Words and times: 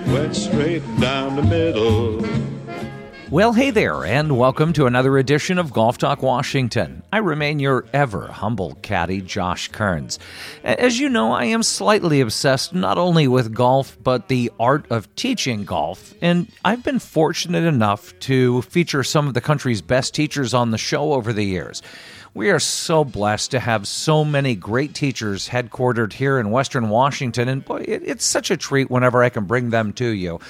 it 0.00 0.12
went 0.12 0.36
straight 0.36 0.82
down 1.00 1.36
the 1.36 1.42
middle. 1.42 2.24
Well, 3.30 3.52
hey 3.52 3.70
there, 3.70 4.04
and 4.04 4.36
welcome 4.36 4.72
to 4.72 4.86
another 4.86 5.16
edition 5.16 5.56
of 5.58 5.72
Golf 5.72 5.98
Talk 5.98 6.20
Washington. 6.20 7.04
I 7.12 7.18
remain 7.18 7.60
your 7.60 7.84
ever 7.92 8.26
humble 8.26 8.76
caddy, 8.82 9.20
Josh 9.20 9.68
Kearns. 9.68 10.18
As 10.64 10.98
you 10.98 11.08
know, 11.08 11.30
I 11.30 11.44
am 11.44 11.62
slightly 11.62 12.20
obsessed 12.20 12.74
not 12.74 12.98
only 12.98 13.28
with 13.28 13.54
golf, 13.54 13.96
but 14.02 14.26
the 14.26 14.50
art 14.58 14.84
of 14.90 15.14
teaching 15.14 15.64
golf, 15.64 16.12
and 16.20 16.50
I've 16.64 16.82
been 16.82 16.98
fortunate 16.98 17.64
enough 17.64 18.18
to 18.20 18.62
feature 18.62 19.04
some 19.04 19.28
of 19.28 19.34
the 19.34 19.40
country's 19.40 19.82
best 19.82 20.12
teachers 20.12 20.52
on 20.52 20.72
the 20.72 20.78
show 20.78 21.12
over 21.12 21.32
the 21.32 21.44
years. 21.44 21.82
We 22.40 22.48
are 22.48 22.58
so 22.58 23.04
blessed 23.04 23.50
to 23.50 23.60
have 23.60 23.86
so 23.86 24.24
many 24.24 24.54
great 24.54 24.94
teachers 24.94 25.50
headquartered 25.50 26.14
here 26.14 26.38
in 26.38 26.50
Western 26.50 26.88
Washington, 26.88 27.50
and 27.50 27.62
boy, 27.62 27.84
it, 27.86 28.02
it's 28.02 28.24
such 28.24 28.50
a 28.50 28.56
treat 28.56 28.90
whenever 28.90 29.22
I 29.22 29.28
can 29.28 29.44
bring 29.44 29.68
them 29.68 29.92
to 29.92 30.06
you. 30.06 30.40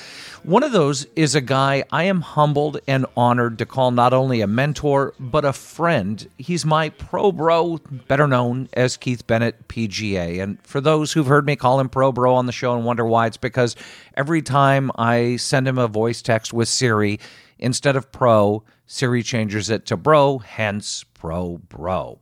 One 0.44 0.62
of 0.62 0.70
those 0.70 1.08
is 1.16 1.34
a 1.34 1.40
guy 1.40 1.82
I 1.90 2.04
am 2.04 2.20
humbled 2.20 2.78
and 2.86 3.06
honored 3.16 3.58
to 3.58 3.66
call 3.66 3.90
not 3.90 4.12
only 4.12 4.40
a 4.40 4.46
mentor, 4.46 5.14
but 5.18 5.44
a 5.44 5.52
friend. 5.52 6.28
He's 6.38 6.64
my 6.64 6.90
pro 6.90 7.32
bro, 7.32 7.80
better 8.06 8.28
known 8.28 8.68
as 8.72 8.96
Keith 8.96 9.26
Bennett, 9.26 9.66
PGA. 9.66 10.40
And 10.40 10.62
for 10.62 10.80
those 10.80 11.12
who've 11.12 11.26
heard 11.26 11.44
me 11.44 11.56
call 11.56 11.80
him 11.80 11.88
pro 11.88 12.12
bro 12.12 12.36
on 12.36 12.46
the 12.46 12.52
show 12.52 12.76
and 12.76 12.84
wonder 12.84 13.04
why, 13.04 13.26
it's 13.26 13.36
because 13.36 13.74
every 14.16 14.42
time 14.42 14.92
I 14.96 15.38
send 15.38 15.66
him 15.66 15.78
a 15.78 15.88
voice 15.88 16.22
text 16.22 16.52
with 16.52 16.68
Siri, 16.68 17.18
instead 17.60 17.94
of 17.94 18.10
pro, 18.10 18.64
Siri 18.86 19.22
changes 19.22 19.70
it 19.70 19.86
to 19.86 19.96
bro, 19.96 20.38
hence 20.38 21.04
pro 21.14 21.58
bro. 21.68 22.18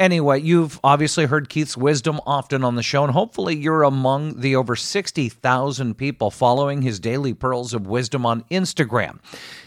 Anyway, 0.00 0.40
you've 0.40 0.80
obviously 0.82 1.26
heard 1.26 1.48
Keith's 1.50 1.76
wisdom 1.76 2.18
often 2.26 2.64
on 2.64 2.74
the 2.74 2.82
show, 2.82 3.04
and 3.04 3.12
hopefully 3.12 3.54
you're 3.54 3.82
among 3.82 4.40
the 4.40 4.56
over 4.56 4.74
60,000 4.74 5.94
people 5.94 6.30
following 6.30 6.82
his 6.82 6.98
daily 6.98 7.34
pearls 7.34 7.74
of 7.74 7.86
wisdom 7.86 8.24
on 8.24 8.42
Instagram. 8.50 9.20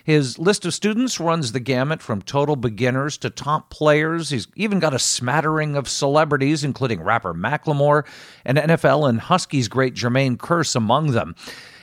His 0.03 0.39
list 0.39 0.65
of 0.65 0.73
students 0.73 1.19
runs 1.19 1.51
the 1.51 1.59
gamut 1.59 2.01
from 2.01 2.21
total 2.23 2.55
beginners 2.55 3.17
to 3.19 3.29
top 3.29 3.69
players. 3.69 4.31
He's 4.31 4.47
even 4.55 4.79
got 4.79 4.95
a 4.95 4.99
smattering 4.99 5.77
of 5.77 5.87
celebrities, 5.87 6.63
including 6.63 7.01
rapper 7.01 7.33
Macklemore 7.33 8.05
and 8.43 8.57
NFL 8.57 9.07
and 9.07 9.21
Huskies 9.21 9.67
great 9.67 9.93
Jermaine 9.93 10.37
Kearse 10.37 10.75
among 10.75 11.11
them. 11.11 11.35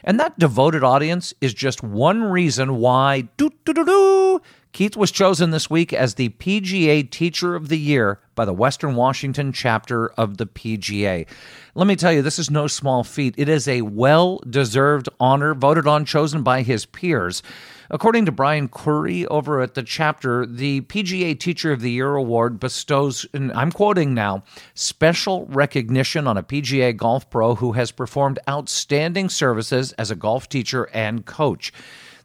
And 0.05 0.19
that 0.21 0.39
devoted 0.39 0.85
audience 0.85 1.35
is 1.41 1.55
just 1.55 1.83
one 1.83 2.23
reason 2.25 2.77
why 2.77 3.29
doo, 3.37 3.51
doo, 3.65 3.75
doo, 3.75 3.85
doo, 3.85 4.41
Keith 4.72 4.97
was 4.97 5.11
chosen 5.11 5.50
this 5.50 5.70
week 5.70 5.92
as 5.92 6.14
the 6.14 6.28
PGA 6.28 7.11
Teacher 7.11 7.55
of 7.55 7.69
the 7.69 7.78
Year 7.78 8.20
by 8.34 8.44
the 8.44 8.52
Western 8.52 8.94
Washington 8.94 9.50
chapter 9.50 10.08
of 10.11 10.36
the 10.36 10.47
PGA. 10.47 11.27
Let 11.74 11.86
me 11.86 11.97
tell 11.97 12.12
you, 12.12 12.22
this 12.22 12.38
is 12.38 12.50
no 12.50 12.66
small 12.66 13.02
feat. 13.02 13.34
It 13.39 13.48
is 13.48 13.66
a 13.66 13.83
well 13.83 14.41
deserved 14.48 15.08
honor, 15.19 15.55
voted 15.55 15.86
on, 15.86 16.05
chosen 16.05 16.42
by 16.42 16.62
his 16.62 16.84
peers. 16.84 17.42
According 17.91 18.27
to 18.27 18.33
Brian 18.33 18.69
Curry 18.69 19.27
over 19.27 19.62
at 19.62 19.74
the 19.74 19.83
chapter, 19.83 20.44
the 20.44 20.83
PGA 20.83 21.39
Teacher 21.41 21.72
of 21.72 21.80
the 21.80 21.91
Year 21.91 22.14
award 22.14 22.61
bestows, 22.61 23.24
and 23.33 23.50
I'm 23.52 23.72
quoting 23.72 24.12
now, 24.12 24.44
special 24.74 25.46
recognition 25.46 26.27
on 26.27 26.36
a 26.36 26.42
PGA 26.42 26.94
golf 26.94 27.30
pro 27.30 27.55
who 27.55 27.72
has 27.72 27.91
performed 27.91 28.39
outstanding 28.46 29.30
services 29.30 29.92
as 29.92 30.11
a 30.11 30.16
golf 30.16 30.50
teacher 30.50 30.91
and 30.92 31.24
coach. 31.24 31.72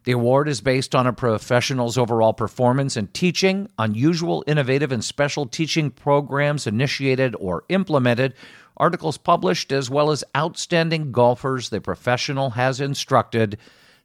The 0.05 0.11
award 0.11 0.49
is 0.49 0.59
based 0.59 0.93
on 0.93 1.07
a 1.07 1.13
professional's 1.13 1.97
overall 1.97 2.33
performance 2.33 2.97
in 2.97 3.07
teaching, 3.07 3.69
unusual, 3.79 4.43
innovative, 4.45 4.91
and 4.91 5.03
special 5.03 5.45
teaching 5.45 5.91
programs 5.91 6.67
initiated 6.67 7.35
or 7.39 7.63
implemented, 7.69 8.33
articles 8.75 9.17
published, 9.17 9.71
as 9.71 9.89
well 9.89 10.11
as 10.11 10.23
outstanding 10.35 11.11
golfers 11.13 11.69
the 11.69 11.79
professional 11.79 12.51
has 12.51 12.81
instructed, 12.81 13.57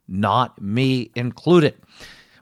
not 0.07 0.61
me 0.61 1.11
included. 1.15 1.75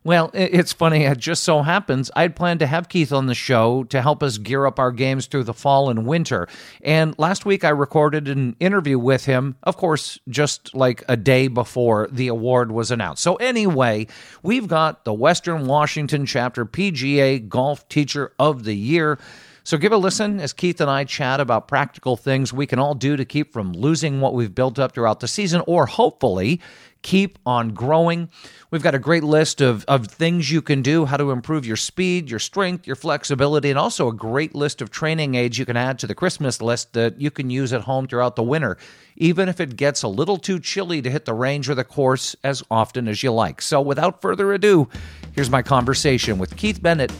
Well, 0.08 0.32
it's 0.34 0.72
funny. 0.72 1.04
It 1.04 1.18
just 1.18 1.44
so 1.44 1.64
happens 1.64 2.10
I'd 2.16 2.34
planned 2.34 2.62
to 2.62 2.66
have 2.66 2.88
Keith 2.88 3.12
on 3.12 3.26
the 3.26 3.36
show 3.36 3.84
to 3.90 4.02
help 4.02 4.24
us 4.24 4.38
gear 4.38 4.66
up 4.66 4.80
our 4.80 4.94
games 4.94 5.26
through 5.26 5.44
the 5.44 5.54
fall 5.54 5.90
and 5.90 6.08
winter. 6.08 6.48
And 6.82 7.14
last 7.20 7.46
week 7.46 7.66
I 7.66 7.72
recorded 7.72 8.30
an 8.30 8.56
interview 8.62 8.98
with 8.98 9.26
him, 9.26 9.58
of 9.64 9.76
course, 9.76 10.18
just 10.30 10.74
like 10.74 11.04
a 11.10 11.18
day 11.18 11.50
before 11.50 12.08
the 12.10 12.30
award 12.30 12.72
was 12.72 12.90
announced. 12.90 13.22
So, 13.22 13.36
anyway, 13.36 14.08
we've 14.44 14.70
got 14.70 15.04
the 15.04 15.12
Western 15.12 15.68
Washington 15.68 16.26
Chapter 16.26 16.66
PGA 16.66 17.46
Golf 17.46 17.90
Teacher 17.90 18.32
of 18.40 18.64
the 18.64 18.76
Year. 18.76 19.20
So 19.68 19.78
give 19.78 19.92
a 19.92 19.98
listen 19.98 20.40
as 20.40 20.54
Keith 20.54 20.80
and 20.80 20.90
I 20.90 21.04
chat 21.04 21.42
about 21.42 21.68
practical 21.68 22.16
things 22.16 22.54
we 22.54 22.66
can 22.66 22.80
all 22.80 22.96
do 22.96 23.18
to 23.18 23.26
keep 23.26 23.52
from 23.52 23.74
losing 23.74 24.22
what 24.22 24.34
we've 24.34 24.56
built 24.56 24.80
up 24.80 24.94
throughout 24.94 25.20
the 25.20 25.28
season, 25.28 25.62
or 25.68 25.86
hopefully 25.86 26.62
keep 27.02 27.40
on 27.46 27.74
growing. 27.74 28.30
We've 28.72 28.84
got 28.84 28.96
a 28.96 29.00
great 29.00 29.24
list 29.24 29.62
of, 29.62 29.86
of 29.86 30.08
things 30.08 30.52
you 30.52 30.62
can 30.62 30.82
do, 30.82 31.06
how 31.06 31.18
to 31.18 31.32
improve 31.32 31.66
your 31.66 31.78
speed, 31.78 32.30
your 32.30 32.40
strength, 32.40 32.86
your 32.86 32.96
flexibility, 32.96 33.70
and 33.70 33.80
also 33.80 34.08
a 34.08 34.14
great 34.14 34.56
list 34.56 34.82
of 34.82 34.90
training 34.90 35.36
aids 35.36 35.58
you 35.58 35.66
can 35.66 35.78
add 35.78 36.00
to 36.00 36.08
the 36.08 36.16
Christmas 36.16 36.62
list 36.62 36.94
that 36.94 37.20
you 37.20 37.32
can 37.32 37.50
use 37.50 37.74
at 37.74 37.82
home 37.82 38.08
throughout 38.08 38.36
the 38.36 38.44
winter, 38.44 38.78
even 39.16 39.50
if 39.50 39.60
it 39.60 39.78
gets 39.78 40.04
a 40.04 40.08
little 40.08 40.38
too 40.38 40.60
chilly 40.60 41.02
to 41.02 41.10
hit 41.10 41.26
the 41.26 41.34
range 41.34 41.70
or 41.70 41.76
the 41.76 41.84
course 41.84 42.36
as 42.44 42.64
often 42.70 43.08
as 43.08 43.24
you 43.24 43.32
like. 43.32 43.62
So, 43.62 43.82
without 43.82 44.22
further 44.22 44.54
ado, 44.54 44.90
here's 45.34 45.50
my 45.50 45.62
conversation 45.62 46.38
with 46.38 46.56
Keith 46.56 46.82
Bennett, 46.82 47.12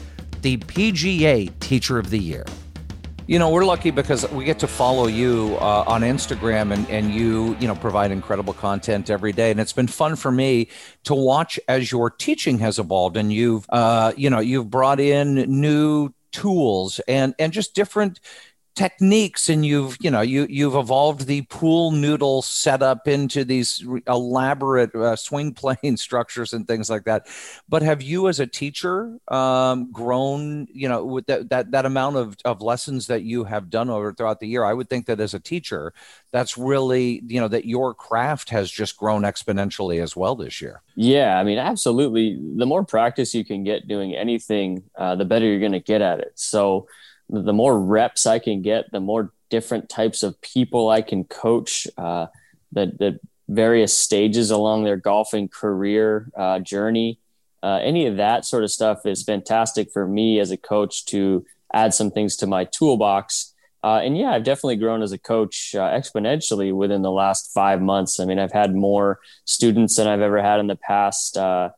the 0.42 0.58
PGA 0.58 1.58
Teacher 1.60 1.98
of 1.98 2.10
the 2.10 2.18
Year. 2.18 2.44
You 3.28 3.38
know, 3.38 3.50
we're 3.50 3.66
lucky 3.66 3.90
because 3.90 4.26
we 4.30 4.46
get 4.46 4.58
to 4.60 4.66
follow 4.66 5.06
you 5.06 5.58
uh, 5.60 5.84
on 5.86 6.00
Instagram 6.00 6.72
and, 6.72 6.88
and 6.88 7.12
you, 7.12 7.54
you 7.60 7.68
know, 7.68 7.74
provide 7.74 8.10
incredible 8.10 8.54
content 8.54 9.10
every 9.10 9.32
day. 9.32 9.50
And 9.50 9.60
it's 9.60 9.74
been 9.74 9.86
fun 9.86 10.16
for 10.16 10.32
me 10.32 10.68
to 11.04 11.14
watch 11.14 11.60
as 11.68 11.92
your 11.92 12.08
teaching 12.08 12.58
has 12.60 12.78
evolved 12.78 13.18
and 13.18 13.30
you've, 13.30 13.66
uh, 13.68 14.14
you 14.16 14.30
know, 14.30 14.40
you've 14.40 14.70
brought 14.70 14.98
in 14.98 15.34
new 15.60 16.08
tools 16.32 17.00
and, 17.06 17.34
and 17.38 17.52
just 17.52 17.74
different 17.74 18.18
techniques 18.78 19.48
and 19.48 19.66
you've 19.66 19.96
you 19.98 20.08
know 20.08 20.20
you 20.20 20.46
you've 20.48 20.76
evolved 20.76 21.26
the 21.26 21.42
pool 21.42 21.90
noodle 21.90 22.42
setup 22.42 23.08
into 23.08 23.44
these 23.44 23.84
elaborate 24.06 24.94
uh, 24.94 25.16
swing 25.16 25.52
plane 25.62 25.96
structures 25.96 26.52
and 26.52 26.68
things 26.68 26.88
like 26.88 27.02
that. 27.02 27.26
But 27.68 27.82
have 27.82 28.00
you 28.02 28.28
as 28.28 28.38
a 28.38 28.46
teacher 28.46 29.18
um, 29.26 29.90
grown 29.90 30.68
you 30.72 30.88
know 30.88 31.04
with 31.04 31.26
that, 31.26 31.48
that 31.50 31.72
that 31.72 31.86
amount 31.86 32.16
of, 32.18 32.36
of 32.44 32.62
lessons 32.62 33.08
that 33.08 33.22
you 33.22 33.42
have 33.42 33.68
done 33.68 33.90
over 33.90 34.12
throughout 34.12 34.38
the 34.38 34.46
year? 34.46 34.64
I 34.64 34.74
would 34.74 34.88
think 34.88 35.06
that 35.06 35.18
as 35.18 35.34
a 35.34 35.40
teacher 35.40 35.92
that's 36.30 36.56
really 36.56 37.20
you 37.26 37.40
know 37.40 37.48
that 37.48 37.64
your 37.64 37.94
craft 37.94 38.50
has 38.50 38.70
just 38.70 38.96
grown 38.96 39.22
exponentially 39.22 40.00
as 40.00 40.14
well 40.14 40.36
this 40.36 40.62
year. 40.62 40.82
Yeah 40.94 41.40
i 41.40 41.42
mean 41.42 41.58
absolutely. 41.58 42.38
The 42.56 42.66
more 42.66 42.84
practice 42.84 43.34
you 43.34 43.44
can 43.44 43.64
get 43.64 43.88
doing 43.88 44.14
anything 44.14 44.84
uh, 44.96 45.16
the 45.16 45.24
better 45.24 45.46
you're 45.46 45.58
going 45.58 45.72
to 45.72 45.80
get 45.80 46.00
at 46.00 46.20
it. 46.20 46.32
So 46.36 46.86
the 47.28 47.52
more 47.52 47.78
reps 47.78 48.26
I 48.26 48.38
can 48.38 48.62
get, 48.62 48.90
the 48.90 49.00
more 49.00 49.32
different 49.50 49.88
types 49.88 50.22
of 50.22 50.40
people 50.40 50.88
I 50.88 51.02
can 51.02 51.24
coach, 51.24 51.86
uh, 51.96 52.26
the, 52.72 52.86
the 52.86 53.20
various 53.48 53.96
stages 53.96 54.50
along 54.50 54.84
their 54.84 54.96
golfing 54.96 55.48
career 55.48 56.30
uh, 56.36 56.58
journey. 56.58 57.18
Uh, 57.62 57.80
any 57.82 58.06
of 58.06 58.16
that 58.16 58.44
sort 58.44 58.62
of 58.62 58.70
stuff 58.70 59.04
is 59.04 59.22
fantastic 59.22 59.90
for 59.90 60.06
me 60.06 60.38
as 60.38 60.50
a 60.50 60.56
coach 60.56 61.06
to 61.06 61.44
add 61.72 61.92
some 61.92 62.10
things 62.10 62.36
to 62.36 62.46
my 62.46 62.64
toolbox. 62.64 63.54
Uh, 63.82 64.00
and 64.02 64.18
yeah, 64.18 64.30
I've 64.30 64.44
definitely 64.44 64.76
grown 64.76 65.02
as 65.02 65.12
a 65.12 65.18
coach 65.18 65.74
uh, 65.74 65.88
exponentially 65.90 66.74
within 66.74 67.02
the 67.02 67.10
last 67.10 67.52
five 67.52 67.80
months. 67.80 68.20
I 68.20 68.24
mean, 68.24 68.38
I've 68.38 68.52
had 68.52 68.74
more 68.74 69.20
students 69.44 69.96
than 69.96 70.06
I've 70.06 70.20
ever 70.20 70.42
had 70.42 70.60
in 70.60 70.66
the 70.66 70.76
past. 70.76 71.36
Uh, 71.36 71.70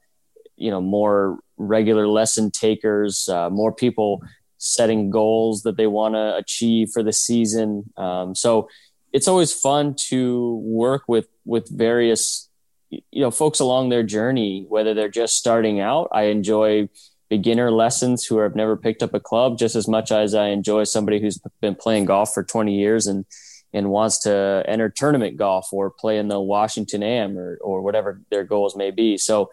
you 0.56 0.70
know, 0.70 0.80
more 0.80 1.38
regular 1.56 2.06
lesson 2.06 2.50
takers, 2.50 3.28
more 3.50 3.72
people 3.72 4.22
setting 4.60 5.08
goals 5.08 5.62
that 5.62 5.76
they 5.78 5.86
want 5.86 6.14
to 6.14 6.36
achieve 6.36 6.90
for 6.92 7.02
the 7.02 7.14
season. 7.14 7.90
Um, 7.96 8.34
so 8.34 8.68
it's 9.12 9.26
always 9.26 9.52
fun 9.52 9.94
to 10.08 10.60
work 10.62 11.04
with 11.08 11.28
with 11.44 11.68
various 11.70 12.48
you 12.90 13.20
know 13.20 13.30
folks 13.30 13.58
along 13.58 13.88
their 13.88 14.02
journey, 14.02 14.66
whether 14.68 14.94
they're 14.94 15.08
just 15.08 15.36
starting 15.36 15.80
out. 15.80 16.08
I 16.12 16.24
enjoy 16.24 16.88
beginner 17.30 17.70
lessons 17.70 18.26
who 18.26 18.38
have 18.38 18.54
never 18.54 18.76
picked 18.76 19.02
up 19.02 19.14
a 19.14 19.20
club 19.20 19.56
just 19.56 19.74
as 19.74 19.88
much 19.88 20.12
as 20.12 20.34
I 20.34 20.48
enjoy 20.48 20.84
somebody 20.84 21.20
who's 21.20 21.40
been 21.60 21.76
playing 21.76 22.04
golf 22.04 22.34
for 22.34 22.44
20 22.44 22.74
years 22.74 23.06
and 23.06 23.24
and 23.72 23.88
wants 23.88 24.18
to 24.18 24.64
enter 24.66 24.90
tournament 24.90 25.36
golf 25.36 25.72
or 25.72 25.90
play 25.90 26.18
in 26.18 26.28
the 26.28 26.40
Washington 26.40 27.02
Am 27.02 27.38
or 27.38 27.58
or 27.62 27.80
whatever 27.80 28.20
their 28.30 28.44
goals 28.44 28.76
may 28.76 28.90
be. 28.90 29.16
So 29.16 29.50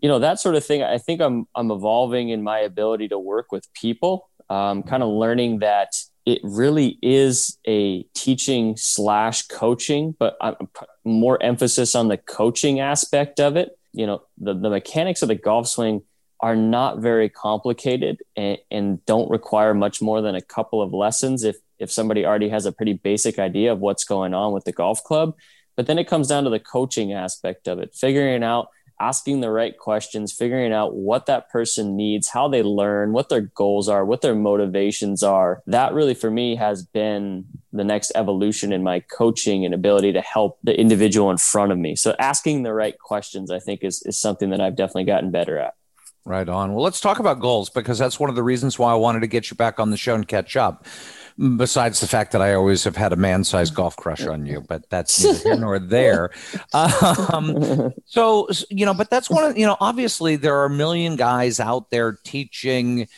you 0.00 0.08
know 0.08 0.20
that 0.20 0.38
sort 0.38 0.54
of 0.54 0.64
thing 0.64 0.82
i 0.82 0.98
think 0.98 1.20
i'm 1.20 1.46
i'm 1.54 1.70
evolving 1.70 2.28
in 2.28 2.42
my 2.42 2.60
ability 2.60 3.08
to 3.08 3.18
work 3.18 3.50
with 3.50 3.72
people 3.74 4.27
um, 4.50 4.82
kind 4.82 5.02
of 5.02 5.08
learning 5.10 5.60
that 5.60 5.94
it 6.26 6.40
really 6.42 6.98
is 7.00 7.58
a 7.66 8.02
teaching 8.14 8.76
slash 8.76 9.46
coaching, 9.46 10.14
but 10.18 10.36
I'm 10.40 10.56
more 11.04 11.42
emphasis 11.42 11.94
on 11.94 12.08
the 12.08 12.18
coaching 12.18 12.80
aspect 12.80 13.40
of 13.40 13.56
it. 13.56 13.78
You 13.92 14.06
know, 14.06 14.22
the, 14.36 14.54
the 14.54 14.70
mechanics 14.70 15.22
of 15.22 15.28
the 15.28 15.34
golf 15.34 15.68
swing 15.68 16.02
are 16.40 16.54
not 16.54 16.98
very 16.98 17.28
complicated 17.28 18.20
and, 18.36 18.58
and 18.70 19.04
don't 19.06 19.30
require 19.30 19.74
much 19.74 20.02
more 20.02 20.20
than 20.20 20.34
a 20.34 20.42
couple 20.42 20.82
of 20.82 20.92
lessons 20.92 21.44
if 21.44 21.56
if 21.78 21.92
somebody 21.92 22.26
already 22.26 22.48
has 22.48 22.66
a 22.66 22.72
pretty 22.72 22.92
basic 22.92 23.38
idea 23.38 23.72
of 23.72 23.78
what's 23.78 24.04
going 24.04 24.34
on 24.34 24.52
with 24.52 24.64
the 24.64 24.72
golf 24.72 25.02
club 25.04 25.34
but 25.78 25.86
then 25.86 25.96
it 25.96 26.08
comes 26.08 26.26
down 26.26 26.42
to 26.42 26.50
the 26.50 26.58
coaching 26.58 27.12
aspect 27.12 27.68
of 27.68 27.78
it, 27.78 27.94
figuring 27.94 28.42
out 28.42 28.66
asking 29.00 29.40
the 29.40 29.50
right 29.50 29.76
questions, 29.78 30.32
figuring 30.32 30.72
out 30.72 30.94
what 30.94 31.26
that 31.26 31.50
person 31.50 31.96
needs, 31.96 32.28
how 32.28 32.48
they 32.48 32.62
learn, 32.62 33.12
what 33.12 33.28
their 33.28 33.40
goals 33.40 33.88
are, 33.88 34.04
what 34.04 34.20
their 34.20 34.34
motivations 34.34 35.22
are. 35.22 35.62
That 35.66 35.92
really, 35.92 36.14
for 36.14 36.30
me, 36.30 36.56
has 36.56 36.84
been 36.84 37.44
the 37.72 37.84
next 37.84 38.12
evolution 38.14 38.72
in 38.72 38.82
my 38.82 39.00
coaching 39.00 39.64
and 39.64 39.74
ability 39.74 40.12
to 40.12 40.20
help 40.20 40.58
the 40.62 40.78
individual 40.78 41.30
in 41.30 41.38
front 41.38 41.72
of 41.72 41.78
me. 41.78 41.96
So, 41.96 42.14
asking 42.18 42.62
the 42.62 42.74
right 42.74 42.98
questions, 42.98 43.50
I 43.50 43.58
think, 43.58 43.84
is, 43.84 44.02
is 44.02 44.18
something 44.18 44.50
that 44.50 44.60
I've 44.60 44.76
definitely 44.76 45.04
gotten 45.04 45.30
better 45.30 45.58
at. 45.58 45.74
Right 46.24 46.48
on. 46.48 46.74
Well, 46.74 46.84
let's 46.84 47.00
talk 47.00 47.20
about 47.20 47.40
goals 47.40 47.70
because 47.70 47.98
that's 47.98 48.20
one 48.20 48.28
of 48.28 48.36
the 48.36 48.42
reasons 48.42 48.78
why 48.78 48.92
I 48.92 48.96
wanted 48.96 49.20
to 49.20 49.26
get 49.26 49.50
you 49.50 49.56
back 49.56 49.80
on 49.80 49.90
the 49.90 49.96
show 49.96 50.14
and 50.14 50.28
catch 50.28 50.56
up 50.56 50.84
besides 51.56 52.00
the 52.00 52.06
fact 52.06 52.32
that 52.32 52.42
I 52.42 52.54
always 52.54 52.84
have 52.84 52.96
had 52.96 53.12
a 53.12 53.16
man-sized 53.16 53.74
golf 53.74 53.96
crush 53.96 54.26
on 54.26 54.46
you, 54.46 54.60
but 54.60 54.88
that's 54.90 55.22
neither 55.22 55.38
here 55.38 55.56
nor 55.56 55.78
there. 55.78 56.30
Um, 56.74 57.92
so 58.06 58.48
you 58.70 58.84
know, 58.84 58.94
but 58.94 59.10
that's 59.10 59.30
one 59.30 59.44
of 59.44 59.56
you 59.56 59.66
know. 59.66 59.76
Obviously, 59.80 60.36
there 60.36 60.56
are 60.56 60.66
a 60.66 60.70
million 60.70 61.16
guys 61.16 61.60
out 61.60 61.90
there 61.90 62.18
teaching 62.24 63.08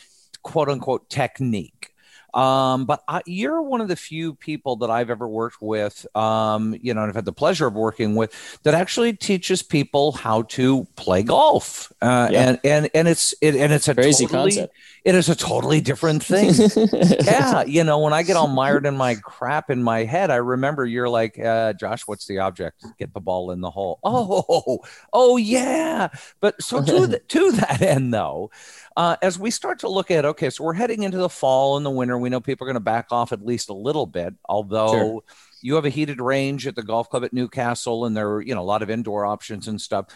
quote 0.43 0.69
unquote 0.69 1.09
technique 1.09 1.90
um, 2.33 2.85
but 2.85 3.03
I, 3.07 3.21
you're 3.25 3.61
one 3.61 3.81
of 3.81 3.87
the 3.87 3.95
few 3.95 4.33
people 4.35 4.77
that 4.77 4.89
I've 4.89 5.09
ever 5.09 5.27
worked 5.27 5.61
with, 5.61 6.05
um, 6.15 6.77
you 6.81 6.93
know, 6.93 7.01
and 7.01 7.09
I've 7.09 7.15
had 7.15 7.25
the 7.25 7.33
pleasure 7.33 7.67
of 7.67 7.73
working 7.73 8.15
with 8.15 8.33
that 8.63 8.73
actually 8.73 9.13
teaches 9.13 9.61
people 9.61 10.13
how 10.13 10.43
to 10.43 10.85
play 10.95 11.23
golf. 11.23 11.91
Uh, 12.01 12.29
yeah. 12.31 12.49
and, 12.49 12.59
and, 12.63 12.89
and 12.93 13.07
it's, 13.07 13.33
it, 13.41 13.55
and 13.55 13.73
it's 13.73 13.87
a 13.87 13.95
crazy 13.95 14.25
totally, 14.25 14.51
concept. 14.51 14.75
It 15.03 15.15
is 15.15 15.29
a 15.29 15.35
totally 15.35 15.81
different 15.81 16.23
thing. 16.23 16.53
yeah. 17.23 17.63
You 17.63 17.83
know, 17.83 17.99
when 17.99 18.13
I 18.13 18.23
get 18.23 18.37
all 18.37 18.47
mired 18.47 18.85
in 18.85 18.95
my 18.95 19.15
crap 19.15 19.69
in 19.69 19.83
my 19.83 20.03
head, 20.03 20.31
I 20.31 20.37
remember 20.37 20.85
you're 20.85 21.09
like, 21.09 21.39
uh, 21.39 21.73
Josh, 21.73 22.07
what's 22.07 22.27
the 22.27 22.39
object? 22.39 22.85
Get 22.97 23.13
the 23.13 23.19
ball 23.19 23.51
in 23.51 23.61
the 23.61 23.71
hole. 23.71 23.99
Oh, 24.03 24.79
oh 25.11 25.37
yeah. 25.37 26.09
But 26.39 26.61
so 26.61 26.83
to, 26.83 27.07
the, 27.07 27.19
to 27.19 27.51
that 27.53 27.81
end 27.81 28.13
though, 28.13 28.51
uh, 28.97 29.15
as 29.21 29.39
we 29.39 29.51
start 29.51 29.79
to 29.79 29.89
look 29.89 30.11
at, 30.11 30.25
okay, 30.25 30.49
so 30.49 30.63
we're 30.63 30.73
heading 30.73 31.03
into 31.03 31.17
the 31.17 31.29
fall 31.29 31.77
and 31.77 31.85
the 31.85 31.89
winter. 31.89 32.17
We 32.17 32.29
know 32.29 32.41
people 32.41 32.65
are 32.65 32.69
going 32.69 32.75
to 32.75 32.79
back 32.79 33.07
off 33.11 33.31
at 33.31 33.45
least 33.45 33.69
a 33.69 33.73
little 33.73 34.05
bit, 34.05 34.33
although. 34.47 34.91
Sure. 34.91 35.23
You 35.63 35.75
have 35.75 35.85
a 35.85 35.89
heated 35.89 36.19
range 36.19 36.65
at 36.65 36.75
the 36.75 36.81
golf 36.81 37.11
club 37.11 37.23
at 37.23 37.33
Newcastle, 37.33 38.05
and 38.05 38.17
there 38.17 38.27
are 38.31 38.41
you 38.41 38.55
know 38.55 38.61
a 38.61 38.63
lot 38.63 38.81
of 38.81 38.89
indoor 38.89 39.27
options 39.27 39.67
and 39.67 39.79
stuff. 39.79 40.07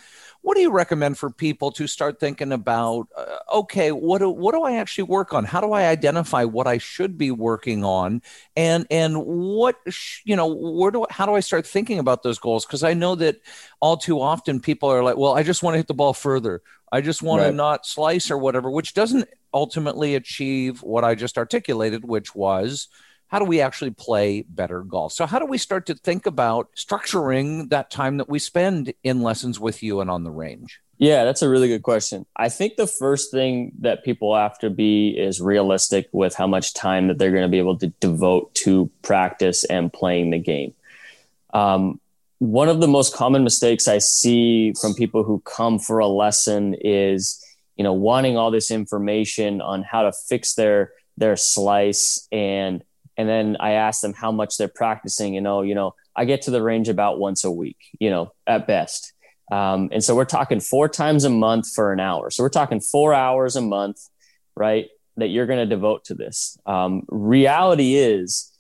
What 0.46 0.54
do 0.54 0.62
you 0.62 0.70
recommend 0.70 1.18
for 1.18 1.32
people 1.32 1.72
to 1.72 1.88
start 1.88 2.20
thinking 2.20 2.52
about? 2.52 3.08
Uh, 3.18 3.38
okay, 3.52 3.92
what 3.92 4.20
do 4.20 4.30
what 4.30 4.54
do 4.54 4.62
I 4.62 4.76
actually 4.76 5.06
work 5.06 5.34
on? 5.34 5.44
How 5.44 5.60
do 5.60 5.74
I 5.74 5.88
identify 5.88 6.44
what 6.44 6.68
I 6.68 6.78
should 6.78 7.18
be 7.18 7.32
working 7.32 7.84
on, 7.84 8.22
and 8.56 8.86
and 8.92 9.26
what 9.26 9.78
sh- 9.90 10.22
you 10.24 10.36
know 10.36 10.46
where 10.46 10.92
do 10.92 11.08
how 11.10 11.26
do 11.26 11.34
I 11.34 11.40
start 11.40 11.66
thinking 11.66 11.98
about 11.98 12.22
those 12.22 12.38
goals? 12.38 12.64
Because 12.64 12.84
I 12.84 12.94
know 12.94 13.16
that 13.16 13.38
all 13.80 13.98
too 13.98 14.22
often 14.22 14.60
people 14.60 14.88
are 14.88 15.02
like, 15.02 15.18
well, 15.18 15.34
I 15.34 15.42
just 15.42 15.64
want 15.64 15.74
to 15.74 15.78
hit 15.78 15.88
the 15.88 15.96
ball 15.96 16.14
further, 16.14 16.62
I 16.92 17.02
just 17.02 17.24
want 17.24 17.42
right. 17.42 17.50
to 17.50 17.52
not 17.52 17.88
slice 17.88 18.30
or 18.30 18.38
whatever, 18.38 18.70
which 18.70 18.94
doesn't 18.94 19.28
ultimately 19.52 20.14
achieve 20.14 20.84
what 20.84 21.04
I 21.04 21.16
just 21.16 21.40
articulated, 21.40 22.06
which 22.06 22.36
was 22.36 22.88
how 23.36 23.40
do 23.40 23.44
we 23.44 23.60
actually 23.60 23.92
play 23.92 24.46
better 24.48 24.82
golf? 24.82 25.12
So, 25.12 25.26
how 25.26 25.40
do 25.40 25.46
we 25.46 25.58
start 25.58 25.88
to 25.88 25.94
think 25.94 26.26
about 26.26 26.70
structuring 26.74 27.70
that 27.70 27.92
time 27.92 28.16
that 28.16 28.30
we 28.30 28.40
spend 28.40 28.94
in 29.04 29.24
lessons 29.24 29.60
with 29.60 29.84
you 29.84 30.00
and 30.00 30.10
on 30.10 30.24
the 30.24 30.32
range? 30.32 30.80
Yeah, 31.00 31.26
that's 31.26 31.42
a 31.42 31.50
really 31.50 31.68
good 31.68 31.84
question. 31.84 32.26
I 32.38 32.48
think 32.48 32.78
the 32.78 32.88
first 32.88 33.32
thing 33.32 33.74
that 33.82 34.06
people 34.06 34.34
have 34.34 34.58
to 34.60 34.70
be 34.70 35.10
is 35.10 35.42
realistic 35.42 36.08
with 36.14 36.34
how 36.34 36.48
much 36.48 36.74
time 36.74 37.10
that 37.10 37.18
they're 37.18 37.32
going 37.32 37.44
to 37.44 37.50
be 37.50 37.58
able 37.58 37.78
to 37.80 37.88
devote 38.00 38.56
to 38.64 38.90
practice 39.02 39.66
and 39.66 39.92
playing 39.92 40.30
the 40.30 40.40
game. 40.40 40.74
Um, 41.54 42.00
one 42.40 42.70
of 42.70 42.80
the 42.80 42.88
most 42.88 43.14
common 43.14 43.44
mistakes 43.44 43.90
I 43.90 43.98
see 43.98 44.72
from 44.80 44.94
people 44.94 45.26
who 45.26 45.42
come 45.42 45.78
for 45.78 46.00
a 46.00 46.08
lesson 46.08 46.74
is, 46.80 47.46
you 47.76 47.84
know, 47.84 47.92
wanting 47.92 48.38
all 48.38 48.50
this 48.50 48.72
information 48.72 49.60
on 49.60 49.84
how 49.84 50.04
to 50.04 50.14
fix 50.14 50.54
their 50.54 50.94
their 51.18 51.36
slice 51.36 52.30
and 52.32 52.82
and 53.18 53.28
then 53.30 53.58
I 53.60 53.72
ask 53.72 54.02
them 54.02 54.14
how 54.14 54.32
much 54.32 54.58
they're 54.58 54.68
practicing 54.68 55.34
You 55.34 55.42
know, 55.42 55.62
you 55.62 55.76
know, 55.76 55.96
I 56.16 56.26
get 56.26 56.44
to 56.44 56.52
the 56.52 56.62
range 56.62 56.90
about 56.90 57.20
once 57.20 57.44
a 57.44 57.52
week, 57.52 57.78
you 58.00 58.10
know, 58.10 58.34
at 58.48 58.68
best. 58.68 59.14
Um, 59.52 59.90
and 59.92 60.04
so 60.04 60.16
we're 60.16 60.26
talking 60.26 60.60
four 60.60 60.90
times 60.90 61.24
a 61.24 61.30
month 61.30 61.72
for 61.74 61.94
an 61.94 62.00
hour. 62.00 62.30
So 62.32 62.44
we're 62.44 62.50
talking 62.50 62.80
four 62.80 63.14
hours 63.14 63.56
a 63.56 63.62
month, 63.62 64.00
right? 64.56 64.88
That 65.18 65.28
you're 65.28 65.46
going 65.46 65.60
to 65.60 65.66
devote 65.66 66.06
to 66.06 66.16
this. 66.16 66.58
Um, 66.66 67.04
reality 67.10 67.96
is, 67.96 68.52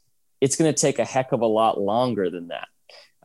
it's 0.42 0.56
going 0.56 0.72
to 0.72 0.80
take 0.80 1.00
a 1.00 1.06
heck 1.06 1.31
of 1.31 1.42
a 1.42 1.48
lot 1.48 1.80
longer 1.80 2.30
than 2.30 2.50
that. 2.50 2.68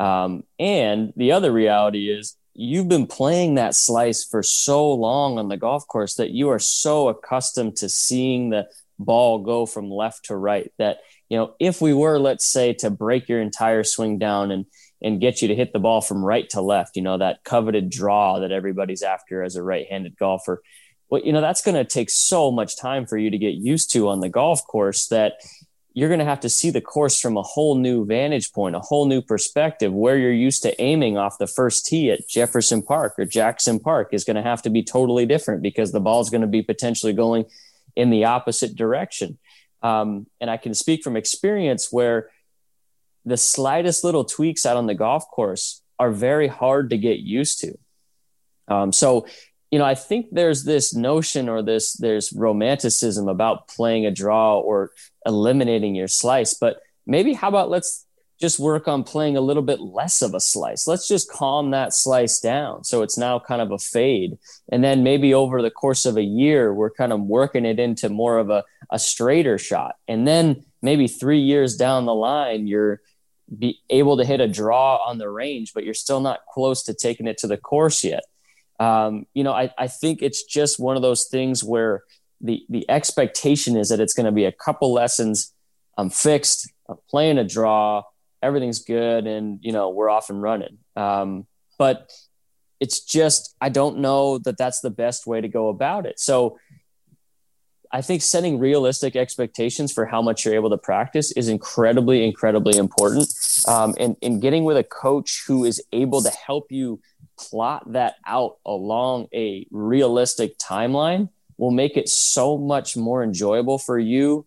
Um, 0.02 0.44
and 0.58 1.12
the 1.16 1.32
other 1.32 1.52
reality 1.52 2.10
is 2.10 2.36
you've 2.54 2.88
been 2.88 3.06
playing 3.06 3.56
that 3.56 3.74
slice 3.74 4.24
for 4.24 4.42
so 4.42 4.92
long 4.92 5.38
on 5.38 5.48
the 5.48 5.56
golf 5.56 5.86
course 5.86 6.14
that 6.14 6.30
you 6.30 6.48
are 6.48 6.58
so 6.58 7.08
accustomed 7.08 7.76
to 7.76 7.88
seeing 7.88 8.50
the 8.50 8.68
ball 8.98 9.40
go 9.40 9.66
from 9.66 9.90
left 9.90 10.26
to 10.26 10.36
right 10.36 10.72
that 10.78 10.98
you 11.30 11.38
know 11.38 11.54
if 11.58 11.80
we 11.80 11.94
were 11.94 12.18
let's 12.18 12.44
say 12.44 12.74
to 12.74 12.90
break 12.90 13.28
your 13.28 13.40
entire 13.40 13.82
swing 13.82 14.18
down 14.18 14.50
and 14.50 14.66
and 15.02 15.20
get 15.20 15.40
you 15.40 15.48
to 15.48 15.54
hit 15.54 15.72
the 15.72 15.78
ball 15.78 16.02
from 16.02 16.22
right 16.22 16.50
to 16.50 16.60
left 16.60 16.96
you 16.96 17.02
know 17.02 17.16
that 17.16 17.42
coveted 17.44 17.88
draw 17.88 18.38
that 18.40 18.52
everybody's 18.52 19.02
after 19.02 19.42
as 19.42 19.56
a 19.56 19.62
right-handed 19.62 20.16
golfer 20.18 20.62
well 21.08 21.22
you 21.24 21.32
know 21.32 21.40
that's 21.40 21.62
going 21.62 21.74
to 21.74 21.84
take 21.84 22.10
so 22.10 22.50
much 22.50 22.76
time 22.76 23.06
for 23.06 23.16
you 23.16 23.30
to 23.30 23.38
get 23.38 23.54
used 23.54 23.90
to 23.90 24.08
on 24.08 24.20
the 24.20 24.28
golf 24.28 24.66
course 24.66 25.06
that 25.08 25.34
you're 25.92 26.08
going 26.08 26.20
to 26.20 26.24
have 26.24 26.40
to 26.40 26.48
see 26.48 26.70
the 26.70 26.80
course 26.80 27.20
from 27.20 27.36
a 27.36 27.42
whole 27.42 27.74
new 27.74 28.04
vantage 28.06 28.52
point, 28.52 28.76
a 28.76 28.80
whole 28.80 29.06
new 29.06 29.20
perspective. 29.20 29.92
Where 29.92 30.16
you're 30.16 30.32
used 30.32 30.62
to 30.62 30.80
aiming 30.80 31.18
off 31.18 31.38
the 31.38 31.48
first 31.48 31.86
tee 31.86 32.10
at 32.10 32.28
Jefferson 32.28 32.82
Park 32.82 33.14
or 33.18 33.24
Jackson 33.24 33.80
Park 33.80 34.10
is 34.12 34.24
going 34.24 34.36
to 34.36 34.42
have 34.42 34.62
to 34.62 34.70
be 34.70 34.84
totally 34.84 35.26
different 35.26 35.62
because 35.62 35.90
the 35.90 36.00
ball 36.00 36.20
is 36.20 36.30
going 36.30 36.42
to 36.42 36.46
be 36.46 36.62
potentially 36.62 37.12
going 37.12 37.44
in 37.96 38.10
the 38.10 38.24
opposite 38.24 38.76
direction. 38.76 39.38
Um, 39.82 40.26
and 40.40 40.50
I 40.50 40.56
can 40.56 40.74
speak 40.74 41.02
from 41.02 41.16
experience 41.16 41.90
where 41.90 42.30
the 43.24 43.36
slightest 43.36 44.04
little 44.04 44.24
tweaks 44.24 44.66
out 44.66 44.76
on 44.76 44.86
the 44.86 44.94
golf 44.94 45.28
course 45.30 45.82
are 45.98 46.10
very 46.10 46.48
hard 46.48 46.90
to 46.90 46.98
get 46.98 47.20
used 47.20 47.60
to. 47.60 47.78
Um, 48.68 48.92
so 48.92 49.26
you 49.70 49.78
know, 49.78 49.84
I 49.84 49.94
think 49.94 50.26
there's 50.32 50.64
this 50.64 50.94
notion 50.94 51.48
or 51.48 51.62
this 51.62 51.92
there's 51.92 52.32
romanticism 52.32 53.28
about 53.28 53.68
playing 53.68 54.04
a 54.04 54.10
draw 54.10 54.58
or 54.58 54.90
eliminating 55.24 55.94
your 55.94 56.08
slice, 56.08 56.54
but 56.54 56.80
maybe 57.06 57.34
how 57.34 57.48
about 57.48 57.70
let's 57.70 58.06
just 58.40 58.58
work 58.58 58.88
on 58.88 59.04
playing 59.04 59.36
a 59.36 59.40
little 59.40 59.62
bit 59.62 59.80
less 59.80 60.22
of 60.22 60.34
a 60.34 60.40
slice. 60.40 60.88
Let's 60.88 61.06
just 61.06 61.30
calm 61.30 61.70
that 61.70 61.92
slice 61.92 62.40
down. 62.40 62.84
So 62.84 63.02
it's 63.02 63.18
now 63.18 63.38
kind 63.38 63.60
of 63.60 63.70
a 63.70 63.78
fade. 63.78 64.38
And 64.72 64.82
then 64.82 65.02
maybe 65.02 65.34
over 65.34 65.60
the 65.60 65.70
course 65.70 66.06
of 66.06 66.16
a 66.16 66.22
year, 66.22 66.72
we're 66.72 66.90
kind 66.90 67.12
of 67.12 67.20
working 67.20 67.66
it 67.66 67.78
into 67.78 68.08
more 68.08 68.38
of 68.38 68.48
a, 68.48 68.64
a 68.90 68.98
straighter 68.98 69.58
shot. 69.58 69.96
And 70.08 70.26
then 70.26 70.64
maybe 70.82 71.08
three 71.08 71.40
years 71.40 71.76
down 71.76 72.06
the 72.06 72.14
line, 72.14 72.66
you're 72.66 73.00
be 73.56 73.80
able 73.90 74.16
to 74.16 74.24
hit 74.24 74.40
a 74.40 74.46
draw 74.46 74.96
on 75.04 75.18
the 75.18 75.28
range, 75.28 75.72
but 75.74 75.84
you're 75.84 75.94
still 75.94 76.20
not 76.20 76.40
close 76.52 76.84
to 76.84 76.94
taking 76.94 77.26
it 77.26 77.38
to 77.38 77.48
the 77.48 77.56
course 77.56 78.04
yet 78.04 78.22
um, 78.80 79.26
you 79.34 79.44
know, 79.44 79.52
I, 79.52 79.70
I 79.78 79.86
think 79.86 80.22
it's 80.22 80.42
just 80.42 80.80
one 80.80 80.96
of 80.96 81.02
those 81.02 81.24
things 81.24 81.62
where 81.62 82.02
the 82.40 82.64
the 82.70 82.88
expectation 82.90 83.76
is 83.76 83.90
that 83.90 84.00
it's 84.00 84.14
going 84.14 84.24
to 84.24 84.32
be 84.32 84.46
a 84.46 84.52
couple 84.52 84.92
lessons. 84.92 85.52
I'm 85.98 86.08
fixed. 86.08 86.72
I'm 86.88 86.96
playing 87.08 87.36
a 87.36 87.44
draw. 87.44 88.04
Everything's 88.42 88.82
good, 88.82 89.26
and 89.26 89.58
you 89.60 89.72
know 89.72 89.90
we're 89.90 90.08
off 90.08 90.30
and 90.30 90.40
running. 90.40 90.78
Um, 90.96 91.46
but 91.78 92.10
it's 92.80 93.04
just 93.04 93.54
I 93.60 93.68
don't 93.68 93.98
know 93.98 94.38
that 94.38 94.56
that's 94.56 94.80
the 94.80 94.90
best 94.90 95.26
way 95.26 95.42
to 95.42 95.48
go 95.48 95.68
about 95.68 96.06
it. 96.06 96.18
So 96.18 96.58
I 97.92 98.02
think 98.02 98.22
setting 98.22 98.58
realistic 98.58 99.16
expectations 99.16 99.92
for 99.92 100.06
how 100.06 100.22
much 100.22 100.44
you're 100.44 100.54
able 100.54 100.70
to 100.70 100.78
practice 100.78 101.32
is 101.32 101.48
incredibly, 101.48 102.24
incredibly 102.24 102.76
important. 102.76 103.32
Um, 103.66 103.94
and, 103.98 104.16
and 104.22 104.40
getting 104.40 104.64
with 104.64 104.76
a 104.76 104.84
coach 104.84 105.42
who 105.46 105.64
is 105.64 105.82
able 105.92 106.22
to 106.22 106.30
help 106.30 106.70
you 106.70 107.00
plot 107.36 107.92
that 107.92 108.16
out 108.26 108.58
along 108.64 109.28
a 109.34 109.66
realistic 109.70 110.56
timeline 110.58 111.30
will 111.56 111.70
make 111.70 111.96
it 111.96 112.08
so 112.08 112.56
much 112.56 112.96
more 112.96 113.24
enjoyable 113.24 113.78
for 113.78 113.98
you 113.98 114.46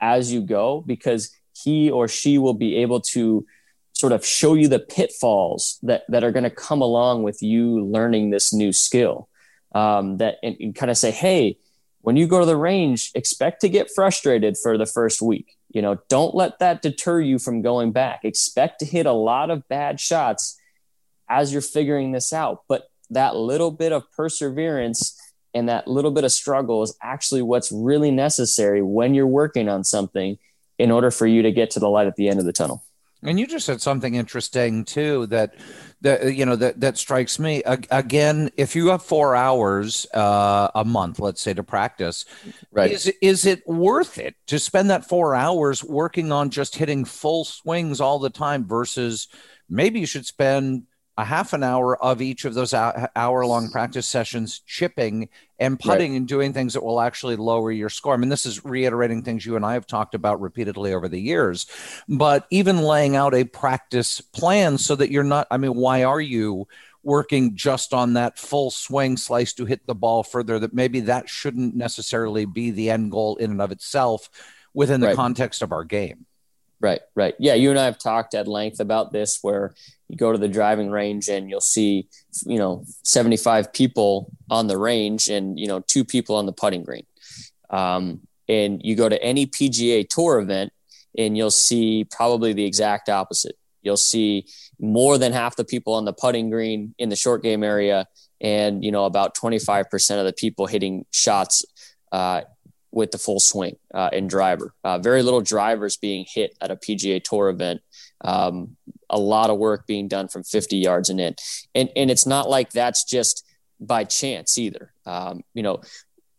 as 0.00 0.32
you 0.32 0.40
go 0.40 0.82
because 0.86 1.30
he 1.52 1.90
or 1.90 2.08
she 2.08 2.38
will 2.38 2.54
be 2.54 2.76
able 2.76 3.00
to 3.00 3.46
sort 3.92 4.12
of 4.12 4.24
show 4.24 4.54
you 4.54 4.66
the 4.68 4.78
pitfalls 4.78 5.78
that, 5.82 6.04
that 6.08 6.24
are 6.24 6.32
going 6.32 6.44
to 6.44 6.50
come 6.50 6.80
along 6.80 7.22
with 7.22 7.42
you 7.42 7.84
learning 7.84 8.30
this 8.30 8.52
new 8.52 8.72
skill 8.72 9.28
um, 9.72 10.16
that 10.16 10.36
and, 10.42 10.56
and 10.58 10.74
kind 10.74 10.90
of 10.90 10.96
say 10.96 11.10
hey 11.10 11.58
when 12.02 12.16
you 12.16 12.26
go 12.26 12.40
to 12.40 12.46
the 12.46 12.56
range 12.56 13.10
expect 13.14 13.60
to 13.60 13.68
get 13.68 13.90
frustrated 13.94 14.56
for 14.56 14.78
the 14.78 14.86
first 14.86 15.20
week 15.20 15.56
you 15.70 15.82
know 15.82 15.98
don't 16.08 16.34
let 16.34 16.58
that 16.58 16.82
deter 16.82 17.20
you 17.20 17.38
from 17.38 17.62
going 17.62 17.92
back 17.92 18.20
expect 18.24 18.78
to 18.80 18.84
hit 18.84 19.06
a 19.06 19.12
lot 19.12 19.50
of 19.50 19.66
bad 19.68 20.00
shots 20.00 20.60
as 21.30 21.52
you're 21.52 21.62
figuring 21.62 22.12
this 22.12 22.32
out. 22.32 22.64
But 22.68 22.90
that 23.08 23.36
little 23.36 23.70
bit 23.70 23.92
of 23.92 24.10
perseverance 24.12 25.16
and 25.54 25.68
that 25.68 25.88
little 25.88 26.10
bit 26.10 26.24
of 26.24 26.32
struggle 26.32 26.82
is 26.82 26.94
actually 27.00 27.42
what's 27.42 27.72
really 27.72 28.10
necessary 28.10 28.82
when 28.82 29.14
you're 29.14 29.26
working 29.26 29.68
on 29.68 29.84
something 29.84 30.38
in 30.78 30.90
order 30.90 31.10
for 31.10 31.26
you 31.26 31.42
to 31.42 31.52
get 31.52 31.70
to 31.70 31.80
the 31.80 31.88
light 31.88 32.06
at 32.06 32.16
the 32.16 32.28
end 32.28 32.40
of 32.40 32.44
the 32.44 32.52
tunnel. 32.52 32.84
And 33.22 33.38
you 33.38 33.46
just 33.46 33.66
said 33.66 33.82
something 33.82 34.14
interesting 34.14 34.84
too 34.84 35.26
that 35.26 35.54
that 36.00 36.34
you 36.34 36.46
know 36.46 36.56
that 36.56 36.80
that 36.80 36.96
strikes 36.96 37.38
me. 37.38 37.62
Again, 37.64 38.50
if 38.56 38.74
you 38.74 38.88
have 38.88 39.02
four 39.02 39.36
hours 39.36 40.06
uh, 40.14 40.68
a 40.74 40.84
month, 40.84 41.18
let's 41.18 41.42
say 41.42 41.52
to 41.52 41.62
practice, 41.62 42.24
right? 42.72 42.90
Is 42.90 43.12
is 43.20 43.44
it 43.44 43.66
worth 43.66 44.16
it 44.16 44.36
to 44.46 44.58
spend 44.58 44.88
that 44.88 45.06
four 45.06 45.34
hours 45.34 45.84
working 45.84 46.32
on 46.32 46.48
just 46.50 46.76
hitting 46.76 47.04
full 47.04 47.44
swings 47.44 48.00
all 48.00 48.18
the 48.18 48.30
time 48.30 48.66
versus 48.66 49.28
maybe 49.68 50.00
you 50.00 50.06
should 50.06 50.26
spend 50.26 50.84
a 51.20 51.24
half 51.24 51.52
an 51.52 51.62
hour 51.62 52.02
of 52.02 52.22
each 52.22 52.44
of 52.44 52.54
those 52.54 52.72
hour 52.72 53.46
long 53.46 53.70
practice 53.70 54.06
sessions 54.06 54.60
chipping 54.66 55.28
and 55.58 55.78
putting 55.78 56.12
right. 56.12 56.16
and 56.16 56.26
doing 56.26 56.52
things 56.52 56.72
that 56.72 56.82
will 56.82 57.00
actually 57.00 57.36
lower 57.36 57.70
your 57.70 57.90
score. 57.90 58.14
I 58.14 58.16
mean, 58.16 58.30
this 58.30 58.46
is 58.46 58.64
reiterating 58.64 59.22
things 59.22 59.44
you 59.44 59.56
and 59.56 59.64
I 59.64 59.74
have 59.74 59.86
talked 59.86 60.14
about 60.14 60.40
repeatedly 60.40 60.94
over 60.94 61.08
the 61.08 61.20
years, 61.20 61.66
but 62.08 62.46
even 62.50 62.78
laying 62.78 63.16
out 63.16 63.34
a 63.34 63.44
practice 63.44 64.20
plan 64.20 64.78
so 64.78 64.96
that 64.96 65.10
you're 65.10 65.22
not, 65.22 65.46
I 65.50 65.58
mean, 65.58 65.74
why 65.74 66.04
are 66.04 66.20
you? 66.20 66.66
working 67.02 67.56
just 67.56 67.94
on 67.94 68.12
that 68.12 68.38
full 68.38 68.70
swing 68.70 69.16
slice 69.16 69.54
to 69.54 69.64
hit 69.64 69.86
the 69.86 69.94
ball 69.94 70.22
further 70.22 70.58
that 70.58 70.74
maybe 70.74 71.00
that 71.00 71.30
shouldn't 71.30 71.74
necessarily 71.74 72.44
be 72.44 72.70
the 72.70 72.90
end 72.90 73.10
goal 73.10 73.36
in 73.36 73.52
and 73.52 73.62
of 73.62 73.72
itself 73.72 74.28
within 74.74 75.00
the 75.00 75.06
right. 75.06 75.16
context 75.16 75.62
of 75.62 75.72
our 75.72 75.82
game 75.82 76.26
Right, 76.80 77.00
right. 77.14 77.34
Yeah, 77.38 77.54
you 77.54 77.70
and 77.70 77.78
I 77.78 77.84
have 77.84 77.98
talked 77.98 78.34
at 78.34 78.48
length 78.48 78.80
about 78.80 79.12
this 79.12 79.38
where 79.42 79.74
you 80.10 80.16
go 80.16 80.32
to 80.32 80.38
the 80.38 80.48
driving 80.48 80.90
range 80.90 81.28
and 81.28 81.48
you'll 81.48 81.60
see, 81.60 82.08
you 82.44 82.58
know, 82.58 82.84
75 83.04 83.72
people 83.72 84.32
on 84.50 84.66
the 84.66 84.76
range 84.76 85.28
and, 85.28 85.58
you 85.58 85.68
know, 85.68 85.80
two 85.80 86.04
people 86.04 86.36
on 86.36 86.46
the 86.46 86.52
putting 86.52 86.82
green. 86.82 87.06
Um, 87.70 88.20
and 88.48 88.80
you 88.84 88.96
go 88.96 89.08
to 89.08 89.22
any 89.22 89.46
PGA 89.46 90.08
Tour 90.08 90.40
event 90.40 90.72
and 91.16 91.36
you'll 91.36 91.52
see 91.52 92.04
probably 92.10 92.52
the 92.52 92.64
exact 92.64 93.08
opposite. 93.08 93.56
You'll 93.82 93.96
see 93.96 94.46
more 94.80 95.16
than 95.16 95.32
half 95.32 95.54
the 95.54 95.64
people 95.64 95.94
on 95.94 96.04
the 96.04 96.12
putting 96.12 96.50
green 96.50 96.94
in 96.98 97.08
the 97.08 97.16
short 97.16 97.42
game 97.42 97.62
area 97.62 98.06
and, 98.40 98.84
you 98.84 98.90
know, 98.90 99.04
about 99.04 99.36
25% 99.36 100.18
of 100.18 100.24
the 100.24 100.32
people 100.32 100.66
hitting 100.66 101.06
shots 101.12 101.64
uh, 102.10 102.42
with 102.92 103.10
the 103.10 103.18
full 103.18 103.40
swing 103.40 103.76
uh, 103.94 104.10
and 104.12 104.28
driver. 104.28 104.74
Uh, 104.82 104.98
very 104.98 105.22
little 105.22 105.40
drivers 105.40 105.96
being 105.96 106.26
hit 106.28 106.56
at 106.60 106.70
a 106.70 106.76
PGA 106.76 107.22
Tour 107.22 107.48
event. 107.48 107.80
Um, 108.22 108.76
a 109.08 109.18
lot 109.18 109.50
of 109.50 109.58
work 109.58 109.86
being 109.86 110.08
done 110.08 110.28
from 110.28 110.42
50 110.42 110.76
yards 110.76 111.08
and 111.08 111.20
in. 111.20 111.34
And, 111.74 111.90
and 111.96 112.10
it's 112.10 112.26
not 112.26 112.48
like 112.48 112.70
that's 112.70 113.04
just 113.04 113.46
by 113.80 114.04
chance 114.04 114.58
either. 114.58 114.92
Um, 115.06 115.42
you 115.54 115.62
know, 115.62 115.80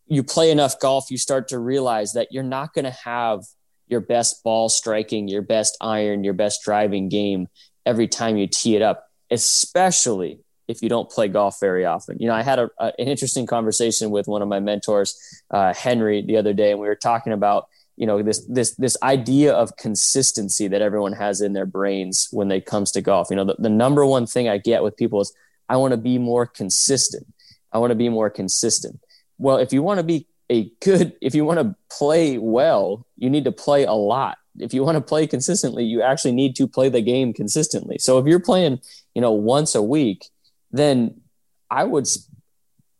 you 0.08 0.24
play 0.24 0.51
enough 0.51 0.79
golf, 0.79 1.10
you 1.10 1.17
start 1.17 1.48
to 1.50 1.60
realize 1.60 2.13
that 2.13 2.27
you're 2.31 2.43
not 2.43 2.74
going 2.74 2.86
to 2.86 2.98
have 3.05 3.43
your 3.88 4.01
best 4.01 4.43
ball 4.43 4.70
striking, 4.70 5.27
your 5.27 5.41
best 5.41 5.77
iron, 5.81 6.24
your 6.24 6.34
best 6.34 6.62
driving 6.63 7.10
game 7.10 7.48
every 7.86 8.08
time 8.08 8.38
you 8.38 8.48
tee 8.48 8.75
it 8.75 8.81
up, 8.81 9.08
especially 9.29 10.39
if 10.72 10.82
you 10.82 10.90
don't 10.90 11.10
play 11.10 11.28
golf 11.28 11.60
very 11.60 11.86
often. 11.86 12.18
You 12.20 12.28
know, 12.28 12.34
I 12.34 12.42
had 12.42 12.60
a, 12.60 12.70
a, 12.80 12.86
an 12.98 13.08
interesting 13.08 13.46
conversation 13.46 14.10
with 14.10 14.28
one 14.28 14.42
of 14.42 14.48
my 14.48 14.60
mentors, 14.60 15.44
uh, 15.51 15.74
Henry, 15.74 16.22
the 16.22 16.38
other 16.38 16.54
day, 16.54 16.72
and 16.72 16.80
we 16.80 16.88
were 16.88 16.96
talking 16.96 17.34
about 17.34 17.68
you 17.98 18.08
know 18.08 18.24
this 18.24 18.44
this 18.48 18.72
this 18.75 18.98
idea 19.04 19.54
of 19.54 19.78
consistency 19.78 20.68
that 20.68 20.82
everyone 20.82 21.13
has 21.13 21.42
in 21.42 21.54
their 21.54 21.68
brains 21.68 22.28
when 22.32 22.50
it 22.51 22.66
comes 22.66 22.92
to 22.94 23.01
golf. 23.01 23.28
You 23.30 23.36
know, 23.36 23.46
the, 23.46 23.56
the 23.60 23.70
number 23.70 24.06
one 24.06 24.25
thing 24.25 24.50
I 24.50 24.58
get 24.58 24.82
with 24.82 24.98
people 24.98 25.22
is 25.22 25.34
I 25.70 25.78
want 25.78 25.92
to 25.92 25.98
be 25.98 26.18
more 26.18 26.48
consistent. 26.48 27.28
I 27.72 27.78
want 27.78 27.92
to 27.92 27.96
be 27.96 28.10
more 28.10 28.30
consistent. 28.30 29.00
Well, 29.38 29.58
if 29.58 29.72
you 29.72 29.84
want 29.84 30.00
to 30.00 30.04
be 30.04 30.28
a 30.50 30.72
good, 30.82 31.13
if 31.22 31.36
you 31.36 31.46
want 31.46 31.60
to 31.60 31.75
play 31.96 32.38
well, 32.38 33.06
you 33.18 33.30
need 33.30 33.46
to 33.46 33.51
play 33.51 33.86
a 33.86 33.94
lot. 33.94 34.38
If 34.60 34.74
you 34.74 34.84
want 34.84 34.98
to 34.98 35.01
play 35.01 35.28
consistently, 35.28 35.86
you 35.86 36.01
actually 36.01 36.34
need 36.34 36.56
to 36.58 36.68
play 36.68 36.90
the 36.90 37.01
game 37.01 37.34
consistently. 37.34 37.98
So 38.00 38.18
if 38.20 38.25
you're 38.25 38.40
playing, 38.40 38.82
you 39.16 39.22
know, 39.22 39.32
once 39.32 39.75
a 39.75 39.82
week, 39.82 40.25
then 40.72 41.22
I 41.70 41.84
would 41.84 42.08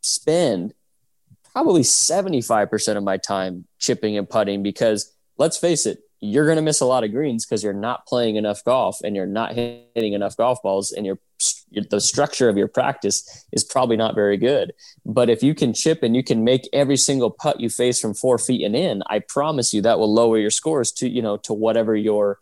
spend 0.02 0.74
probably 1.54 1.82
75% 1.82 2.98
of 2.98 3.04
my 3.04 3.18
time 3.18 3.66
chipping 3.80 4.18
and 4.18 4.30
putting 4.30 4.64
because 4.64 5.14
let's 5.38 5.58
face 5.58 5.86
it, 5.86 6.00
you're 6.22 6.46
going 6.46 6.58
to 6.58 6.62
miss 6.62 6.82
a 6.82 6.86
lot 6.86 7.04
of 7.04 7.12
greens 7.12 7.46
because 7.46 7.64
you're 7.64 7.74
not 7.74 8.06
playing 8.06 8.36
enough 8.36 8.64
golf 8.64 9.00
and 9.04 9.16
you're 9.16 9.26
not 9.26 9.54
hitting 9.54 10.14
enough 10.14 10.38
golf 10.38 10.62
balls 10.62 10.92
and 10.92 11.06
your 11.06 11.18
the 11.90 12.02
structure 12.02 12.50
of 12.50 12.58
your 12.58 12.68
practice 12.68 13.46
is 13.52 13.64
probably 13.64 13.98
not 13.98 14.14
very 14.14 14.38
good. 14.38 14.74
But 15.06 15.30
if 15.30 15.42
you 15.42 15.56
can 15.56 15.74
chip 15.74 16.04
and 16.04 16.16
you 16.16 16.24
can 16.24 16.44
make 16.44 16.70
every 16.74 16.98
single 16.98 17.32
putt 17.32 17.60
you 17.60 17.70
face 17.70 18.00
from 18.00 18.14
four 18.14 18.38
feet 18.38 18.64
and 18.64 18.76
in, 18.76 19.02
I 19.08 19.20
promise 19.20 19.74
you 19.74 19.82
that 19.82 19.98
will 19.98 20.14
lower 20.14 20.38
your 20.38 20.52
scores 20.52 20.92
to 20.94 21.10
you 21.10 21.22
know 21.22 21.38
to 21.38 21.54
whatever 21.54 21.96
your 21.96 22.40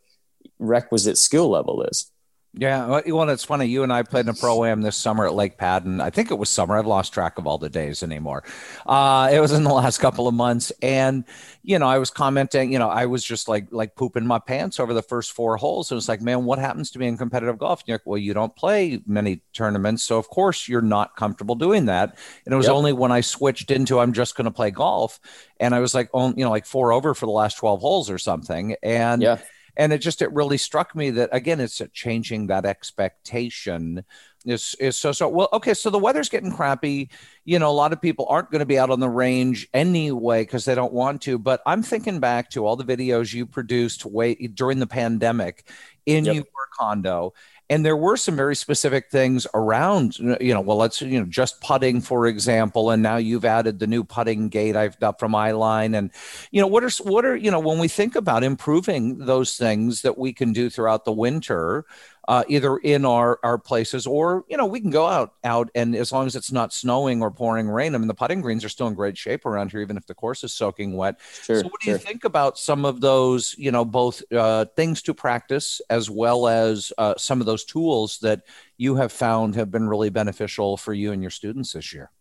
requisite 0.57 1.17
skill 1.17 1.49
level 1.49 1.83
is. 1.83 2.11
Yeah, 2.59 3.01
well, 3.07 3.29
it's 3.29 3.45
funny. 3.45 3.67
You 3.67 3.83
and 3.83 3.93
I 3.93 4.03
played 4.03 4.25
in 4.25 4.29
a 4.29 4.33
pro 4.33 4.65
am 4.65 4.81
this 4.81 4.97
summer 4.97 5.25
at 5.25 5.33
Lake 5.33 5.57
Padden. 5.57 6.01
I 6.01 6.09
think 6.09 6.29
it 6.29 6.33
was 6.35 6.49
summer. 6.49 6.77
I've 6.77 6.85
lost 6.85 7.13
track 7.13 7.37
of 7.37 7.47
all 7.47 7.57
the 7.57 7.69
days 7.69 8.03
anymore. 8.03 8.43
Uh, 8.85 9.29
it 9.31 9.39
was 9.39 9.53
in 9.53 9.63
the 9.63 9.73
last 9.73 9.99
couple 9.99 10.27
of 10.27 10.33
months, 10.33 10.69
and 10.81 11.23
you 11.63 11.79
know, 11.79 11.87
I 11.87 11.99
was 11.99 12.09
commenting. 12.09 12.73
You 12.73 12.79
know, 12.79 12.89
I 12.89 13.05
was 13.05 13.23
just 13.23 13.47
like 13.47 13.67
like 13.71 13.95
pooping 13.95 14.27
my 14.27 14.39
pants 14.39 14.77
over 14.77 14.93
the 14.93 15.01
first 15.01 15.31
four 15.31 15.55
holes. 15.55 15.89
It 15.89 15.95
was 15.95 16.09
like, 16.09 16.21
man, 16.21 16.43
what 16.43 16.59
happens 16.59 16.91
to 16.91 16.99
me 16.99 17.07
in 17.07 17.17
competitive 17.17 17.57
golf? 17.57 17.79
And 17.79 17.87
you're 17.87 17.95
like, 17.95 18.05
well, 18.05 18.17
you 18.17 18.33
don't 18.33 18.53
play 18.53 18.99
many 19.07 19.41
tournaments, 19.53 20.03
so 20.03 20.17
of 20.17 20.27
course 20.27 20.67
you're 20.67 20.81
not 20.81 21.15
comfortable 21.15 21.55
doing 21.55 21.85
that. 21.85 22.17
And 22.43 22.53
it 22.53 22.57
was 22.57 22.65
yep. 22.65 22.75
only 22.75 22.91
when 22.91 23.13
I 23.13 23.21
switched 23.21 23.71
into 23.71 23.99
I'm 23.99 24.11
just 24.11 24.35
going 24.35 24.45
to 24.45 24.51
play 24.51 24.69
golf, 24.69 25.21
and 25.61 25.73
I 25.73 25.79
was 25.79 25.93
like, 25.93 26.09
oh, 26.13 26.33
you 26.35 26.43
know, 26.43 26.51
like 26.51 26.65
four 26.65 26.91
over 26.91 27.13
for 27.13 27.25
the 27.25 27.31
last 27.31 27.55
twelve 27.55 27.79
holes 27.79 28.09
or 28.09 28.17
something, 28.17 28.75
and. 28.83 29.21
Yeah 29.21 29.39
and 29.77 29.93
it 29.93 29.99
just 29.99 30.21
it 30.21 30.31
really 30.31 30.57
struck 30.57 30.95
me 30.95 31.09
that 31.11 31.29
again 31.31 31.59
it's 31.59 31.81
changing 31.93 32.47
that 32.47 32.65
expectation. 32.65 34.03
Is 34.45 34.73
is 34.79 34.95
so 34.95 35.11
so 35.11 35.27
well 35.27 35.49
okay 35.51 35.73
so 35.73 35.89
the 35.89 35.99
weather's 35.99 36.29
getting 36.29 36.51
crappy. 36.51 37.09
You 37.43 37.59
know 37.59 37.69
a 37.69 37.71
lot 37.71 37.91
of 37.91 38.01
people 38.01 38.25
aren't 38.29 38.51
going 38.51 38.59
to 38.59 38.65
be 38.65 38.79
out 38.79 38.89
on 38.89 39.01
the 39.01 39.09
range 39.09 39.67
anyway 39.73 40.43
because 40.43 40.63
they 40.63 40.75
don't 40.75 40.93
want 40.93 41.21
to. 41.23 41.37
But 41.37 41.61
i'm 41.65 41.83
thinking 41.83 42.21
back 42.21 42.49
to 42.51 42.65
all 42.65 42.77
the 42.77 42.85
videos 42.85 43.33
you 43.33 43.45
produced 43.45 44.05
way 44.05 44.35
during 44.35 44.79
the 44.79 44.87
pandemic 44.87 45.67
in 46.05 46.25
yep. 46.25 46.35
your 46.35 46.45
condo 46.77 47.33
and 47.69 47.85
there 47.85 47.95
were 47.95 48.17
some 48.17 48.35
very 48.35 48.55
specific 48.55 49.09
things 49.11 49.45
around 49.53 50.17
you 50.17 50.53
know 50.53 50.61
well 50.61 50.77
let's 50.77 51.01
you 51.01 51.19
know 51.19 51.25
just 51.25 51.61
putting 51.61 52.01
for 52.01 52.27
example 52.27 52.89
and 52.91 53.03
now 53.03 53.17
you've 53.17 53.45
added 53.45 53.79
the 53.79 53.87
new 53.87 54.03
putting 54.03 54.49
gate 54.49 54.75
i've 54.75 54.99
got 54.99 55.19
from 55.19 55.33
eyeline. 55.33 55.97
And 55.97 56.11
you 56.51 56.61
know 56.61 56.67
what 56.67 56.83
are 56.83 56.89
what 57.03 57.25
are 57.25 57.35
you 57.35 57.51
know 57.51 57.59
when 57.59 57.79
we 57.79 57.87
think 57.87 58.15
about 58.15 58.43
improving 58.43 59.19
those 59.19 59.57
things 59.57 60.01
that 60.01 60.17
we 60.17 60.33
can 60.33 60.51
do 60.53 60.69
throughout 60.69 61.05
the 61.05 61.11
winter 61.11 61.85
uh, 62.29 62.43
either 62.47 62.77
in 62.77 63.05
our 63.05 63.39
our 63.41 63.57
places 63.57 64.05
or 64.05 64.45
you 64.47 64.55
know 64.55 64.67
we 64.67 64.79
can 64.79 64.91
go 64.91 65.07
out 65.07 65.33
out 65.43 65.71
and 65.73 65.95
as 65.95 66.11
long 66.11 66.27
as 66.27 66.35
it's 66.35 66.51
not 66.51 66.71
snowing 66.71 67.23
or 67.23 67.31
pouring 67.31 67.67
rain. 67.67 67.95
I 67.95 67.97
mean 67.97 68.07
the 68.07 68.13
putting 68.13 68.39
greens 68.39 68.63
are 68.63 68.69
still 68.69 68.85
in 68.85 68.93
great 68.93 69.17
shape 69.17 69.47
around 69.47 69.71
here, 69.71 69.81
even 69.81 69.97
if 69.97 70.05
the 70.05 70.13
course 70.13 70.43
is 70.43 70.53
soaking 70.53 70.95
wet. 70.95 71.19
Sure, 71.41 71.61
so 71.61 71.67
what 71.67 71.81
do 71.81 71.89
you 71.89 71.97
think 71.97 72.25
about 72.25 72.59
some 72.59 72.85
of 72.85 73.01
those 73.01 73.55
you 73.57 73.71
know 73.71 73.83
both 73.83 74.21
uh, 74.31 74.65
things 74.75 75.01
to 75.01 75.13
practice 75.15 75.81
as 75.89 76.07
well 76.07 76.47
as 76.47 76.93
uh, 76.99 77.15
some 77.17 77.39
of 77.39 77.47
those 77.47 77.65
tools 77.65 78.19
that 78.19 78.43
you 78.77 78.95
have 78.95 79.11
found 79.11 79.55
have 79.55 79.71
been 79.71 79.89
really 79.89 80.11
beneficial 80.11 80.77
for 80.77 80.93
you 80.93 81.11
and 81.11 81.23
your 81.23 81.31
students 81.31 81.73
this 81.73 81.91
year? 81.91 82.11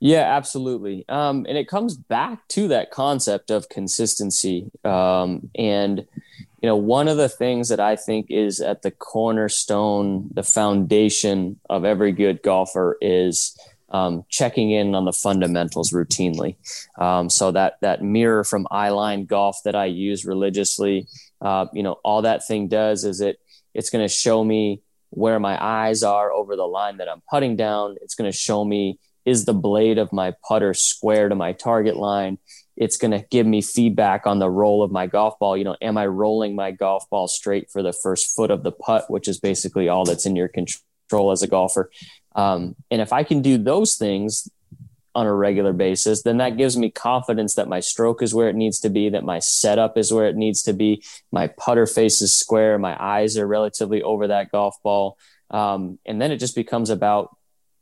Yeah, 0.00 0.22
absolutely. 0.22 1.04
Um, 1.08 1.46
and 1.48 1.56
it 1.56 1.68
comes 1.68 1.96
back 1.96 2.48
to 2.48 2.66
that 2.68 2.90
concept 2.90 3.50
of 3.50 3.68
consistency. 3.68 4.72
Um, 4.84 5.50
and 5.54 6.06
you 6.62 6.68
know, 6.68 6.76
one 6.76 7.08
of 7.08 7.16
the 7.16 7.28
things 7.28 7.68
that 7.70 7.80
I 7.80 7.96
think 7.96 8.26
is 8.30 8.60
at 8.60 8.82
the 8.82 8.90
cornerstone, 8.90 10.28
the 10.32 10.42
foundation 10.42 11.58
of 11.70 11.84
every 11.84 12.12
good 12.12 12.42
golfer 12.42 12.98
is 13.00 13.58
um, 13.90 14.24
checking 14.28 14.70
in 14.70 14.94
on 14.94 15.04
the 15.04 15.12
fundamentals 15.12 15.90
routinely. 15.92 16.56
Um, 16.98 17.30
so 17.30 17.50
that 17.52 17.78
that 17.80 18.02
mirror 18.02 18.44
from 18.44 18.66
Eyeline 18.70 19.26
Golf 19.26 19.58
that 19.64 19.74
I 19.74 19.86
use 19.86 20.24
religiously, 20.24 21.08
uh, 21.40 21.66
you 21.72 21.82
know, 21.82 21.98
all 22.04 22.22
that 22.22 22.46
thing 22.46 22.68
does 22.68 23.04
is 23.04 23.20
it 23.20 23.40
it's 23.74 23.90
going 23.90 24.04
to 24.04 24.12
show 24.12 24.44
me 24.44 24.82
where 25.10 25.40
my 25.40 25.62
eyes 25.62 26.02
are 26.02 26.30
over 26.30 26.56
the 26.56 26.66
line 26.66 26.98
that 26.98 27.08
I'm 27.08 27.22
putting 27.28 27.56
down. 27.56 27.96
It's 28.02 28.14
going 28.14 28.30
to 28.30 28.36
show 28.36 28.64
me 28.64 28.98
is 29.24 29.44
the 29.44 29.54
blade 29.54 29.98
of 29.98 30.12
my 30.12 30.34
putter 30.46 30.72
square 30.72 31.28
to 31.28 31.34
my 31.34 31.52
target 31.52 31.96
line 31.96 32.38
it's 32.80 32.96
going 32.96 33.10
to 33.10 33.24
give 33.30 33.46
me 33.46 33.60
feedback 33.60 34.26
on 34.26 34.38
the 34.38 34.48
roll 34.48 34.82
of 34.82 34.90
my 34.90 35.06
golf 35.06 35.38
ball. 35.38 35.54
You 35.54 35.64
know, 35.64 35.76
am 35.82 35.98
I 35.98 36.06
rolling 36.06 36.56
my 36.56 36.70
golf 36.70 37.08
ball 37.10 37.28
straight 37.28 37.70
for 37.70 37.82
the 37.82 37.92
first 37.92 38.34
foot 38.34 38.50
of 38.50 38.62
the 38.62 38.72
putt, 38.72 39.10
which 39.10 39.28
is 39.28 39.38
basically 39.38 39.90
all 39.90 40.06
that's 40.06 40.24
in 40.24 40.34
your 40.34 40.48
control 40.48 41.30
as 41.30 41.42
a 41.42 41.46
golfer. 41.46 41.90
Um, 42.34 42.74
and 42.90 43.02
if 43.02 43.12
I 43.12 43.22
can 43.22 43.42
do 43.42 43.58
those 43.58 43.96
things 43.96 44.48
on 45.14 45.26
a 45.26 45.34
regular 45.34 45.74
basis, 45.74 46.22
then 46.22 46.38
that 46.38 46.56
gives 46.56 46.74
me 46.74 46.90
confidence 46.90 47.56
that 47.56 47.68
my 47.68 47.80
stroke 47.80 48.22
is 48.22 48.32
where 48.32 48.48
it 48.48 48.56
needs 48.56 48.80
to 48.80 48.88
be, 48.88 49.10
that 49.10 49.24
my 49.24 49.40
setup 49.40 49.98
is 49.98 50.10
where 50.10 50.28
it 50.28 50.36
needs 50.36 50.62
to 50.62 50.72
be, 50.72 51.02
my 51.30 51.48
putter 51.48 51.84
face 51.84 52.22
is 52.22 52.32
square, 52.32 52.78
my 52.78 52.96
eyes 52.98 53.36
are 53.36 53.46
relatively 53.46 54.02
over 54.02 54.28
that 54.28 54.50
golf 54.50 54.82
ball. 54.82 55.18
Um, 55.50 55.98
and 56.06 56.22
then 56.22 56.32
it 56.32 56.38
just 56.38 56.54
becomes 56.54 56.88
about 56.88 57.36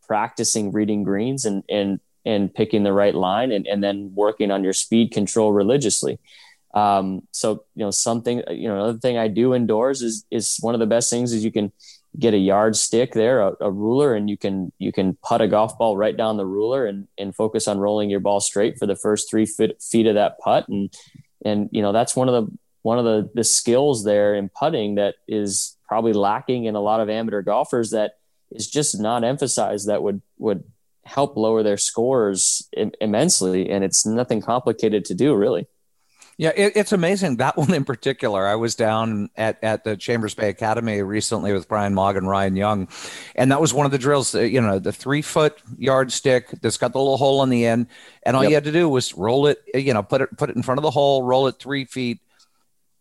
practicing 0.08 0.72
reading 0.72 1.04
greens 1.04 1.44
and, 1.44 1.62
and 1.68 2.00
and 2.28 2.52
picking 2.52 2.82
the 2.82 2.92
right 2.92 3.14
line 3.14 3.50
and, 3.50 3.66
and 3.66 3.82
then 3.82 4.12
working 4.14 4.50
on 4.50 4.62
your 4.62 4.74
speed 4.74 5.12
control 5.12 5.50
religiously. 5.50 6.18
Um, 6.74 7.26
so 7.32 7.64
you 7.74 7.84
know 7.84 7.90
something 7.90 8.42
you 8.50 8.68
know 8.68 8.74
another 8.74 8.98
thing 8.98 9.16
I 9.16 9.28
do 9.28 9.54
indoors 9.54 10.02
is 10.02 10.26
is 10.30 10.58
one 10.60 10.74
of 10.74 10.80
the 10.80 10.86
best 10.86 11.08
things 11.08 11.32
is 11.32 11.42
you 11.42 11.50
can 11.50 11.72
get 12.18 12.34
a 12.34 12.38
yardstick 12.38 13.14
there, 13.14 13.40
a, 13.40 13.54
a, 13.60 13.70
ruler, 13.70 14.14
and 14.14 14.28
you 14.28 14.36
can 14.36 14.70
you 14.78 14.92
can 14.92 15.16
put 15.24 15.40
a 15.40 15.48
golf 15.48 15.78
ball 15.78 15.96
right 15.96 16.16
down 16.16 16.36
the 16.36 16.46
ruler 16.46 16.84
and 16.84 17.08
and 17.16 17.34
focus 17.34 17.66
on 17.66 17.78
rolling 17.78 18.10
your 18.10 18.20
ball 18.20 18.40
straight 18.40 18.78
for 18.78 18.86
the 18.86 18.96
first 18.96 19.30
three 19.30 19.46
feet, 19.46 19.82
feet 19.82 20.06
of 20.06 20.14
that 20.14 20.38
putt, 20.40 20.68
and 20.68 20.94
and 21.42 21.70
you 21.72 21.80
know 21.80 21.92
that's 21.92 22.14
one 22.14 22.28
of 22.28 22.34
the 22.34 22.58
one 22.82 22.98
of 22.98 23.06
the 23.06 23.30
the 23.34 23.44
skills 23.44 24.04
there 24.04 24.34
in 24.34 24.50
putting 24.50 24.96
that 24.96 25.14
is 25.26 25.76
probably 25.88 26.12
lacking 26.12 26.66
in 26.66 26.74
a 26.74 26.80
lot 26.80 27.00
of 27.00 27.08
amateur 27.08 27.40
golfers 27.40 27.90
that 27.92 28.18
is 28.50 28.68
just 28.68 29.00
not 29.00 29.24
emphasized 29.24 29.88
that 29.88 30.02
would 30.02 30.20
would 30.36 30.64
help 31.08 31.36
lower 31.36 31.62
their 31.62 31.78
scores 31.78 32.68
Im- 32.76 32.92
immensely, 33.00 33.70
and 33.70 33.82
it's 33.82 34.04
nothing 34.04 34.40
complicated 34.40 35.04
to 35.06 35.14
do 35.14 35.34
really. 35.34 35.66
Yeah, 36.36 36.52
it, 36.54 36.74
it's 36.76 36.92
amazing 36.92 37.36
that 37.38 37.56
one 37.56 37.74
in 37.74 37.84
particular. 37.84 38.46
I 38.46 38.54
was 38.54 38.76
down 38.76 39.28
at, 39.36 39.62
at 39.62 39.84
the 39.84 39.96
Chambers 39.96 40.34
Bay 40.34 40.48
Academy 40.48 41.02
recently 41.02 41.52
with 41.52 41.68
Brian 41.68 41.94
Mogg 41.94 42.16
and 42.16 42.28
Ryan 42.28 42.54
Young, 42.54 42.88
and 43.34 43.50
that 43.50 43.60
was 43.60 43.74
one 43.74 43.86
of 43.86 43.92
the 43.92 43.98
drills. 43.98 44.34
Uh, 44.34 44.40
you 44.40 44.60
know, 44.60 44.78
the 44.78 44.92
three 44.92 45.22
foot 45.22 45.60
yardstick 45.76 46.50
that's 46.62 46.78
got 46.78 46.92
the 46.92 46.98
little 46.98 47.16
hole 47.16 47.40
on 47.40 47.50
the 47.50 47.66
end, 47.66 47.88
and 48.22 48.36
all 48.36 48.44
yep. 48.44 48.50
you 48.50 48.54
had 48.54 48.64
to 48.64 48.72
do 48.72 48.88
was 48.88 49.14
roll 49.14 49.48
it. 49.48 49.58
Uh, 49.74 49.78
you 49.78 49.92
know, 49.92 50.02
put 50.02 50.20
it 50.20 50.36
put 50.36 50.48
it 50.48 50.56
in 50.56 50.62
front 50.62 50.78
of 50.78 50.82
the 50.82 50.90
hole, 50.90 51.24
roll 51.24 51.48
it 51.48 51.56
three 51.58 51.84
feet. 51.84 52.20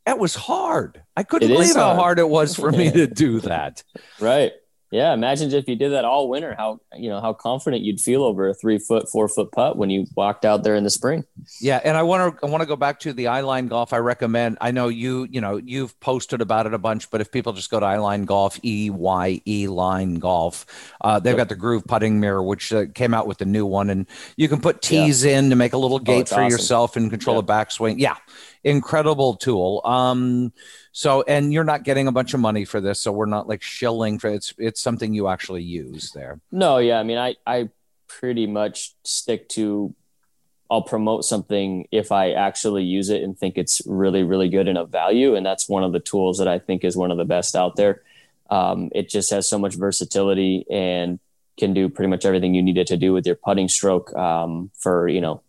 That 0.08 0.18
was 0.18 0.34
hard. 0.34 1.04
I 1.16 1.24
couldn't 1.24 1.50
believe 1.50 1.76
hard. 1.76 1.96
how 1.98 2.02
hard 2.02 2.20
it 2.20 2.30
was 2.30 2.56
for 2.60 2.72
me 2.72 2.92
to 2.92 3.06
do 3.06 3.42
that. 3.42 3.84
Right. 4.20 4.54
Yeah, 4.90 5.14
imagine 5.14 5.54
if 5.54 5.68
you 5.68 5.76
did 5.76 5.92
that 5.92 6.06
all 6.06 6.30
winter, 6.30 6.56
how 6.58 6.80
you 6.96 7.10
know 7.10 7.20
how 7.20 7.34
confident 7.34 7.84
you'd 7.84 8.00
feel 8.00 8.24
over 8.24 8.48
a 8.48 8.54
three 8.54 8.80
foot, 8.80 9.10
four 9.10 9.28
foot 9.28 9.52
putt 9.52 9.78
when 9.78 9.90
you 9.90 10.06
walked 10.16 10.46
out 10.46 10.64
there 10.64 10.76
in 10.76 10.86
the 10.86 10.90
spring. 10.90 11.26
Yeah, 11.60 11.82
and 11.84 11.98
I 11.98 12.04
want 12.04 12.40
to 12.40 12.46
I 12.46 12.50
want 12.50 12.62
to 12.62 12.68
go 12.68 12.78
back 12.78 13.02
to 13.02 13.12
the 13.12 13.26
Eyeline 13.26 13.68
Golf. 13.68 13.92
I 13.92 13.98
recommend. 13.98 14.58
I 14.62 14.72
know 14.72 14.88
you 14.88 15.28
you 15.30 15.42
know 15.42 15.58
you've 15.58 16.00
posted 16.00 16.42
about 16.42 16.68
it 16.68 16.74
a 16.74 16.78
bunch, 16.78 17.12
but 17.12 17.20
if 17.20 17.32
people 17.32 17.52
just 17.52 17.70
go 17.70 17.82
to 17.82 17.86
Eyeline 17.86 18.26
Golf, 18.26 18.60
E 18.64 18.90
Y 18.90 19.42
E 19.46 19.68
Line 19.68 20.16
Golf, 20.16 20.66
uh, 21.02 21.20
they've 21.20 21.36
got 21.36 21.50
the 21.50 21.56
Groove 21.56 21.86
putting 21.86 22.22
mirror, 22.22 22.42
which 22.42 22.72
uh, 22.72 22.86
came 22.96 23.14
out 23.14 23.28
with 23.28 23.40
the 23.40 23.46
new 23.46 23.66
one, 23.66 23.90
and 23.90 24.08
you 24.38 24.48
can 24.48 24.62
put 24.62 24.82
tees 24.82 25.26
yeah. 25.26 25.38
in 25.38 25.50
to 25.50 25.58
make 25.58 25.74
a 25.74 25.78
little 25.78 25.98
oh, 25.98 26.00
gate 26.00 26.32
oh, 26.32 26.36
for 26.36 26.42
awesome. 26.42 26.50
yourself 26.50 26.96
and 26.96 27.10
control 27.10 27.40
a 27.40 27.44
backswing. 27.44 27.96
Yeah, 27.98 28.16
incredible 28.68 29.36
tool. 29.36 29.82
Um, 29.86 30.52
so, 30.92 31.24
and 31.24 31.54
you're 31.54 31.64
not 31.64 31.84
getting 31.84 32.08
a 32.08 32.12
bunch 32.12 32.34
of 32.34 32.40
money 32.40 32.66
for 32.66 32.82
this, 32.82 33.00
so 33.00 33.12
we're 33.12 33.26
not 33.26 33.48
like 33.48 33.62
shilling 33.62 34.20
for 34.20 34.30
it's. 34.30 34.54
It's 34.58 34.82
something 34.82 35.14
you 35.14 35.28
actually 35.28 35.64
use 35.64 36.12
there. 36.12 36.40
No, 36.52 36.78
yeah, 36.78 37.00
I 37.00 37.04
mean, 37.04 37.18
I 37.18 37.36
I 37.46 37.70
pretty 38.08 38.48
much 38.48 38.94
stick 39.04 39.50
to. 39.50 39.96
I'll 40.70 40.82
promote 40.82 41.24
something 41.24 41.88
if 41.92 42.12
I 42.12 42.32
actually 42.32 42.84
use 42.84 43.10
it 43.10 43.24
and 43.24 43.38
think 43.38 43.58
it's 43.58 43.82
really, 43.86 44.24
really 44.24 44.50
good 44.50 44.68
and 44.68 44.78
of 44.78 44.90
value, 44.90 45.36
and 45.36 45.46
that's 45.46 45.70
one 45.70 45.84
of 45.84 45.94
the 45.94 46.02
tools 46.02 46.40
that 46.40 46.48
I 46.48 46.60
think 46.60 46.84
is 46.84 46.98
one 46.98 47.10
of 47.10 47.18
the 47.18 47.26
best 47.26 47.56
out 47.56 47.78
there. 47.78 48.02
Um, 48.50 48.90
it 48.94 49.10
just 49.10 49.30
has 49.32 49.48
so 49.48 49.58
much 49.58 49.76
versatility 49.76 50.66
and 50.70 51.20
can 51.58 51.74
do 51.74 51.90
pretty 51.90 52.10
much 52.10 52.26
everything 52.26 52.54
you 52.54 52.62
need 52.62 52.78
it 52.78 52.88
to 52.88 52.98
do 52.98 53.14
with 53.14 53.26
your 53.26 53.36
putting 53.36 53.68
stroke 53.68 54.14
um, 54.16 54.72
for 54.78 55.08
you 55.08 55.22
know 55.22 55.42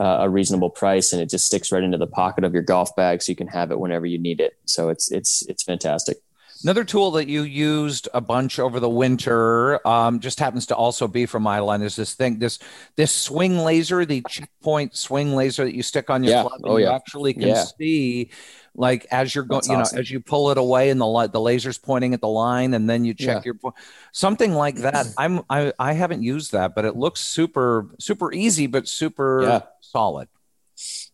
uh, 0.00 0.18
a 0.20 0.28
reasonable 0.28 0.70
price, 0.70 1.12
and 1.12 1.22
it 1.22 1.30
just 1.30 1.46
sticks 1.46 1.72
right 1.72 1.82
into 1.82 1.98
the 1.98 2.06
pocket 2.06 2.44
of 2.44 2.52
your 2.54 2.62
golf 2.62 2.94
bag, 2.96 3.22
so 3.22 3.30
you 3.30 3.36
can 3.36 3.48
have 3.48 3.70
it 3.70 3.78
whenever 3.78 4.06
you 4.06 4.18
need 4.18 4.40
it. 4.40 4.56
So 4.64 4.88
it's 4.88 5.10
it's 5.10 5.42
it's 5.48 5.62
fantastic. 5.62 6.18
Another 6.64 6.84
tool 6.84 7.10
that 7.12 7.28
you 7.28 7.42
used 7.42 8.08
a 8.14 8.20
bunch 8.20 8.58
over 8.58 8.78
the 8.78 8.88
winter 8.88 9.86
um, 9.86 10.20
just 10.20 10.38
happens 10.38 10.66
to 10.66 10.76
also 10.76 11.08
be 11.08 11.26
from 11.26 11.44
Eyeline 11.44 11.82
is 11.82 11.96
this 11.96 12.14
thing, 12.14 12.38
this 12.38 12.58
this 12.96 13.12
swing 13.12 13.58
laser, 13.58 14.04
the 14.04 14.22
checkpoint 14.28 14.96
swing 14.96 15.34
laser 15.34 15.64
that 15.64 15.74
you 15.74 15.82
stick 15.82 16.10
on 16.10 16.22
your 16.22 16.34
yeah. 16.34 16.42
club. 16.42 16.60
Oh, 16.64 16.76
you 16.76 16.84
yeah. 16.84 16.94
actually 16.94 17.34
can 17.34 17.48
yeah. 17.48 17.64
see 17.64 18.30
like 18.74 19.06
as 19.10 19.34
you're 19.34 19.44
going, 19.44 19.62
you 19.68 19.76
know, 19.76 19.84
as 19.94 20.10
you 20.10 20.20
pull 20.20 20.50
it 20.50 20.58
away 20.58 20.90
and 20.90 21.00
the 21.00 21.28
the 21.32 21.40
laser's 21.40 21.78
pointing 21.78 22.14
at 22.14 22.20
the 22.20 22.28
line, 22.28 22.74
and 22.74 22.88
then 22.88 23.04
you 23.04 23.14
check 23.14 23.44
yeah. 23.44 23.52
your 23.62 23.74
something 24.12 24.52
like 24.52 24.76
that. 24.76 25.06
I'm 25.18 25.42
I 25.50 25.72
I 25.78 25.92
haven't 25.92 26.22
used 26.22 26.52
that, 26.52 26.74
but 26.74 26.84
it 26.84 26.96
looks 26.96 27.20
super 27.20 27.88
super 27.98 28.32
easy, 28.32 28.66
but 28.66 28.88
super 28.88 29.42
yeah. 29.42 29.60
solid. 29.80 30.28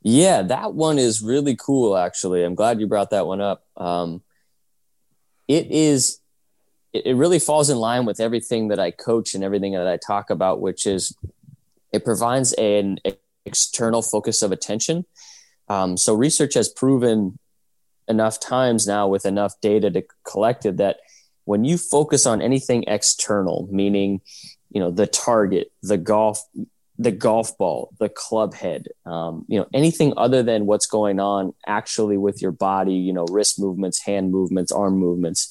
Yeah, 0.03 0.43
that 0.43 0.75
one 0.75 0.99
is 0.99 1.23
really 1.23 1.57
cool. 1.57 1.97
Actually, 1.97 2.45
I'm 2.45 2.55
glad 2.55 2.81
you 2.81 2.87
brought 2.87 3.11
that 3.11 3.27
one 3.27 3.41
up. 3.41 3.65
Um, 3.77 4.23
it 5.49 5.71
is 5.71 6.21
it 6.93 7.17
really 7.17 7.39
falls 7.39 7.69
in 7.69 7.77
line 7.77 8.07
with 8.07 8.21
everything 8.21 8.69
that 8.69 8.79
I 8.79 8.91
coach 8.91 9.35
and 9.35 9.45
everything 9.45 9.73
that 9.73 9.87
I 9.87 9.99
talk 9.99 10.31
about, 10.31 10.61
which 10.61 10.87
is 10.87 11.15
it 11.93 12.05
provides 12.05 12.53
an 12.55 12.99
external 13.45 14.03
focus 14.03 14.43
of 14.43 14.53
attention. 14.53 15.05
Um, 15.69 15.97
so 15.97 16.15
research 16.15 16.55
has 16.55 16.69
proven 16.69 17.39
enough 18.09 18.41
times 18.41 18.87
now 18.87 19.07
with 19.07 19.27
enough 19.27 19.61
data 19.61 19.91
to 19.91 20.03
collected 20.25 20.79
that 20.79 20.99
when 21.45 21.65
you 21.65 21.79
focus 21.79 22.27
on 22.27 22.43
anything 22.43 22.85
external, 22.87 23.69
meaning, 23.71 24.21
you 24.71 24.81
know, 24.81 24.91
the 24.91 25.07
target, 25.07 25.71
the 25.83 25.99
golf, 25.99 26.43
the 26.99 27.13
golf 27.13 27.57
ball, 27.57 27.95
the 28.01 28.09
club 28.09 28.55
head, 28.55 28.89
um, 29.07 29.45
you 29.49 29.59
know, 29.59 29.67
anything 29.73 30.13
other 30.17 30.43
than 30.43 30.67
what's 30.67 30.87
going 30.87 31.21
on 31.21 31.55
actually 31.67 32.17
with 32.17 32.43
your 32.43 32.51
body, 32.51 32.95
you 32.95 33.13
know, 33.13 33.25
wrist 33.31 33.61
movements, 33.61 34.03
hand 34.03 34.33
movements, 34.33 34.73
arm 34.73 34.97
movements, 34.97 35.49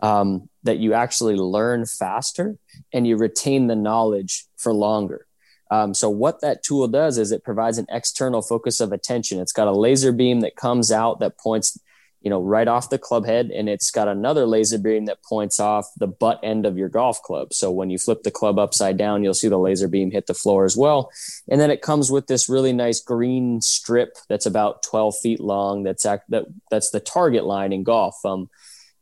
um, 0.00 0.48
that 0.64 0.78
you 0.78 0.94
actually 0.94 1.36
learn 1.36 1.86
faster 1.86 2.56
and 2.92 3.06
you 3.06 3.16
retain 3.16 3.68
the 3.68 3.76
knowledge 3.76 4.46
for 4.56 4.72
longer. 4.72 5.26
Um, 5.70 5.94
so 5.94 6.08
what 6.08 6.40
that 6.40 6.64
tool 6.64 6.88
does 6.88 7.18
is 7.18 7.30
it 7.30 7.44
provides 7.44 7.78
an 7.78 7.86
external 7.90 8.42
focus 8.42 8.80
of 8.80 8.90
attention. 8.90 9.38
It's 9.38 9.52
got 9.52 9.68
a 9.68 9.72
laser 9.72 10.12
beam 10.12 10.40
that 10.40 10.56
comes 10.56 10.90
out 10.90 11.20
that 11.20 11.38
points 11.38 11.78
you 12.20 12.30
know, 12.30 12.42
right 12.42 12.66
off 12.66 12.90
the 12.90 12.98
club 12.98 13.26
head, 13.26 13.50
and 13.50 13.68
it's 13.68 13.90
got 13.90 14.08
another 14.08 14.44
laser 14.44 14.78
beam 14.78 15.06
that 15.06 15.22
points 15.22 15.60
off 15.60 15.90
the 15.96 16.06
butt 16.06 16.40
end 16.42 16.66
of 16.66 16.76
your 16.76 16.88
golf 16.88 17.22
club. 17.22 17.52
So 17.52 17.70
when 17.70 17.90
you 17.90 17.98
flip 17.98 18.24
the 18.24 18.30
club 18.30 18.58
upside 18.58 18.96
down, 18.96 19.22
you'll 19.22 19.34
see 19.34 19.48
the 19.48 19.58
laser 19.58 19.86
beam 19.86 20.10
hit 20.10 20.26
the 20.26 20.34
floor 20.34 20.64
as 20.64 20.76
well. 20.76 21.10
And 21.48 21.60
then 21.60 21.70
it 21.70 21.82
comes 21.82 22.10
with 22.10 22.26
this 22.26 22.48
really 22.48 22.72
nice 22.72 23.00
green 23.00 23.60
strip 23.60 24.16
that's 24.28 24.46
about 24.46 24.82
12 24.82 25.16
feet 25.18 25.40
long. 25.40 25.84
That's 25.84 26.04
act, 26.04 26.28
that 26.30 26.46
that's 26.70 26.90
the 26.90 27.00
target 27.00 27.44
line 27.44 27.72
in 27.72 27.84
golf. 27.84 28.16
Um, 28.24 28.50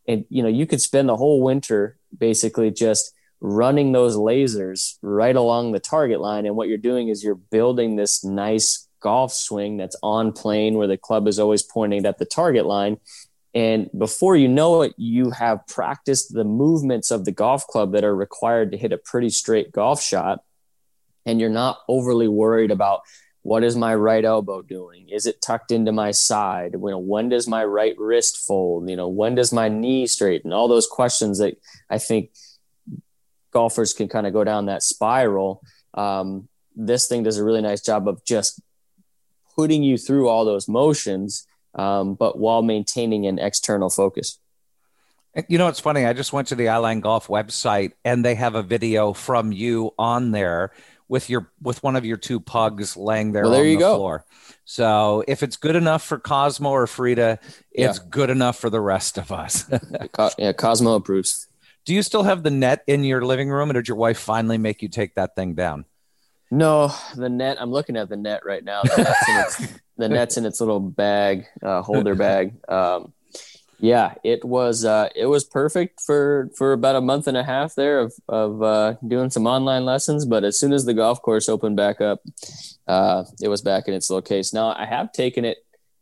and 0.06 0.24
you 0.28 0.42
know, 0.42 0.48
you 0.48 0.66
could 0.66 0.82
spend 0.82 1.08
the 1.08 1.16
whole 1.16 1.42
winter 1.42 1.96
basically 2.16 2.70
just 2.70 3.12
running 3.40 3.92
those 3.92 4.16
lasers 4.16 4.96
right 5.02 5.36
along 5.36 5.72
the 5.72 5.80
target 5.80 6.20
line. 6.20 6.46
And 6.46 6.56
what 6.56 6.68
you're 6.68 6.78
doing 6.78 7.08
is 7.08 7.22
you're 7.22 7.34
building 7.34 7.96
this 7.96 8.24
nice 8.24 8.85
golf 9.06 9.32
swing 9.32 9.76
that's 9.76 9.94
on 10.02 10.32
plane 10.32 10.74
where 10.74 10.88
the 10.88 10.96
club 10.96 11.28
is 11.28 11.38
always 11.38 11.62
pointing 11.62 12.04
at 12.04 12.18
the 12.18 12.24
target 12.24 12.66
line. 12.66 12.96
And 13.54 13.88
before 13.96 14.34
you 14.34 14.48
know 14.48 14.82
it, 14.82 14.94
you 14.96 15.30
have 15.30 15.64
practiced 15.68 16.34
the 16.34 16.42
movements 16.42 17.12
of 17.12 17.24
the 17.24 17.30
golf 17.30 17.68
club 17.68 17.92
that 17.92 18.02
are 18.02 18.16
required 18.16 18.72
to 18.72 18.76
hit 18.76 18.92
a 18.92 18.98
pretty 18.98 19.30
straight 19.30 19.70
golf 19.70 20.02
shot. 20.02 20.42
And 21.24 21.40
you're 21.40 21.50
not 21.50 21.78
overly 21.86 22.26
worried 22.26 22.72
about 22.72 23.02
what 23.42 23.62
is 23.62 23.76
my 23.76 23.94
right 23.94 24.24
elbow 24.24 24.60
doing? 24.60 25.08
Is 25.08 25.26
it 25.26 25.40
tucked 25.40 25.70
into 25.70 25.92
my 25.92 26.10
side? 26.10 26.72
You 26.72 26.90
know, 26.90 26.98
when 26.98 27.28
does 27.28 27.46
my 27.46 27.64
right 27.64 27.94
wrist 27.96 28.38
fold? 28.38 28.90
You 28.90 28.96
know, 28.96 29.06
when 29.06 29.36
does 29.36 29.52
my 29.52 29.68
knee 29.68 30.08
straighten? 30.08 30.52
All 30.52 30.66
those 30.66 30.88
questions 30.88 31.38
that 31.38 31.56
I 31.88 31.98
think 31.98 32.30
golfers 33.52 33.92
can 33.92 34.08
kind 34.08 34.26
of 34.26 34.32
go 34.32 34.42
down 34.42 34.66
that 34.66 34.82
spiral. 34.82 35.62
Um, 35.94 36.48
this 36.74 37.08
thing 37.08 37.22
does 37.22 37.38
a 37.38 37.44
really 37.44 37.62
nice 37.62 37.80
job 37.80 38.06
of 38.06 38.24
just 38.24 38.60
putting 39.56 39.82
you 39.82 39.96
through 39.96 40.28
all 40.28 40.44
those 40.44 40.68
motions, 40.68 41.46
um, 41.74 42.14
but 42.14 42.38
while 42.38 42.62
maintaining 42.62 43.26
an 43.26 43.38
external 43.38 43.90
focus. 43.90 44.38
You 45.48 45.58
know, 45.58 45.68
it's 45.68 45.80
funny. 45.80 46.06
I 46.06 46.14
just 46.14 46.32
went 46.32 46.48
to 46.48 46.54
the 46.54 46.66
Eyeline 46.66 47.02
Golf 47.02 47.26
website 47.26 47.92
and 48.04 48.24
they 48.24 48.34
have 48.36 48.54
a 48.54 48.62
video 48.62 49.12
from 49.12 49.52
you 49.52 49.92
on 49.98 50.30
there 50.30 50.72
with 51.08 51.30
your 51.30 51.50
with 51.60 51.82
one 51.82 51.94
of 51.94 52.04
your 52.04 52.16
two 52.16 52.40
pugs 52.40 52.96
laying 52.96 53.32
there, 53.32 53.42
well, 53.42 53.52
there 53.52 53.62
on 53.62 53.68
you 53.68 53.76
the 53.76 53.80
go. 53.80 53.96
floor. 53.96 54.24
So 54.64 55.24
if 55.28 55.42
it's 55.42 55.56
good 55.56 55.76
enough 55.76 56.02
for 56.02 56.18
Cosmo 56.18 56.70
or 56.70 56.86
Frida, 56.86 57.38
it's 57.70 57.98
yeah. 57.98 58.04
good 58.08 58.30
enough 58.30 58.58
for 58.58 58.70
the 58.70 58.80
rest 58.80 59.18
of 59.18 59.30
us. 59.30 59.70
yeah, 60.38 60.52
Cosmo 60.52 60.94
approves. 60.94 61.48
Do 61.84 61.94
you 61.94 62.02
still 62.02 62.24
have 62.24 62.42
the 62.42 62.50
net 62.50 62.82
in 62.86 63.04
your 63.04 63.24
living 63.24 63.48
room, 63.48 63.70
or 63.70 63.74
did 63.74 63.88
your 63.88 63.96
wife 63.96 64.18
finally 64.18 64.58
make 64.58 64.82
you 64.82 64.88
take 64.88 65.14
that 65.14 65.36
thing 65.36 65.54
down? 65.54 65.84
No, 66.50 66.92
the 67.14 67.28
net. 67.28 67.60
I'm 67.60 67.70
looking 67.70 67.96
at 67.96 68.08
the 68.08 68.16
net 68.16 68.44
right 68.44 68.62
now. 68.62 68.82
The 68.82 69.02
net's 69.02 69.28
in 69.28 69.36
its, 69.36 69.80
the 69.96 70.08
net's 70.08 70.36
in 70.36 70.46
its 70.46 70.60
little 70.60 70.80
bag, 70.80 71.46
uh, 71.62 71.82
holder 71.82 72.14
bag. 72.14 72.54
Um, 72.68 73.12
yeah, 73.78 74.14
it 74.24 74.44
was 74.44 74.84
uh, 74.84 75.08
it 75.14 75.26
was 75.26 75.44
perfect 75.44 76.00
for 76.00 76.50
for 76.56 76.72
about 76.72 76.96
a 76.96 77.00
month 77.00 77.26
and 77.26 77.36
a 77.36 77.42
half 77.42 77.74
there 77.74 78.00
of 78.00 78.14
of 78.28 78.62
uh, 78.62 78.94
doing 79.06 79.30
some 79.30 79.46
online 79.46 79.84
lessons. 79.84 80.24
But 80.24 80.44
as 80.44 80.58
soon 80.58 80.72
as 80.72 80.84
the 80.84 80.94
golf 80.94 81.20
course 81.20 81.48
opened 81.48 81.76
back 81.76 82.00
up, 82.00 82.20
uh, 82.86 83.24
it 83.42 83.48
was 83.48 83.60
back 83.60 83.88
in 83.88 83.94
its 83.94 84.08
little 84.08 84.22
case. 84.22 84.54
Now 84.54 84.68
I 84.68 84.86
have 84.86 85.12
taken 85.12 85.44
it 85.44 85.58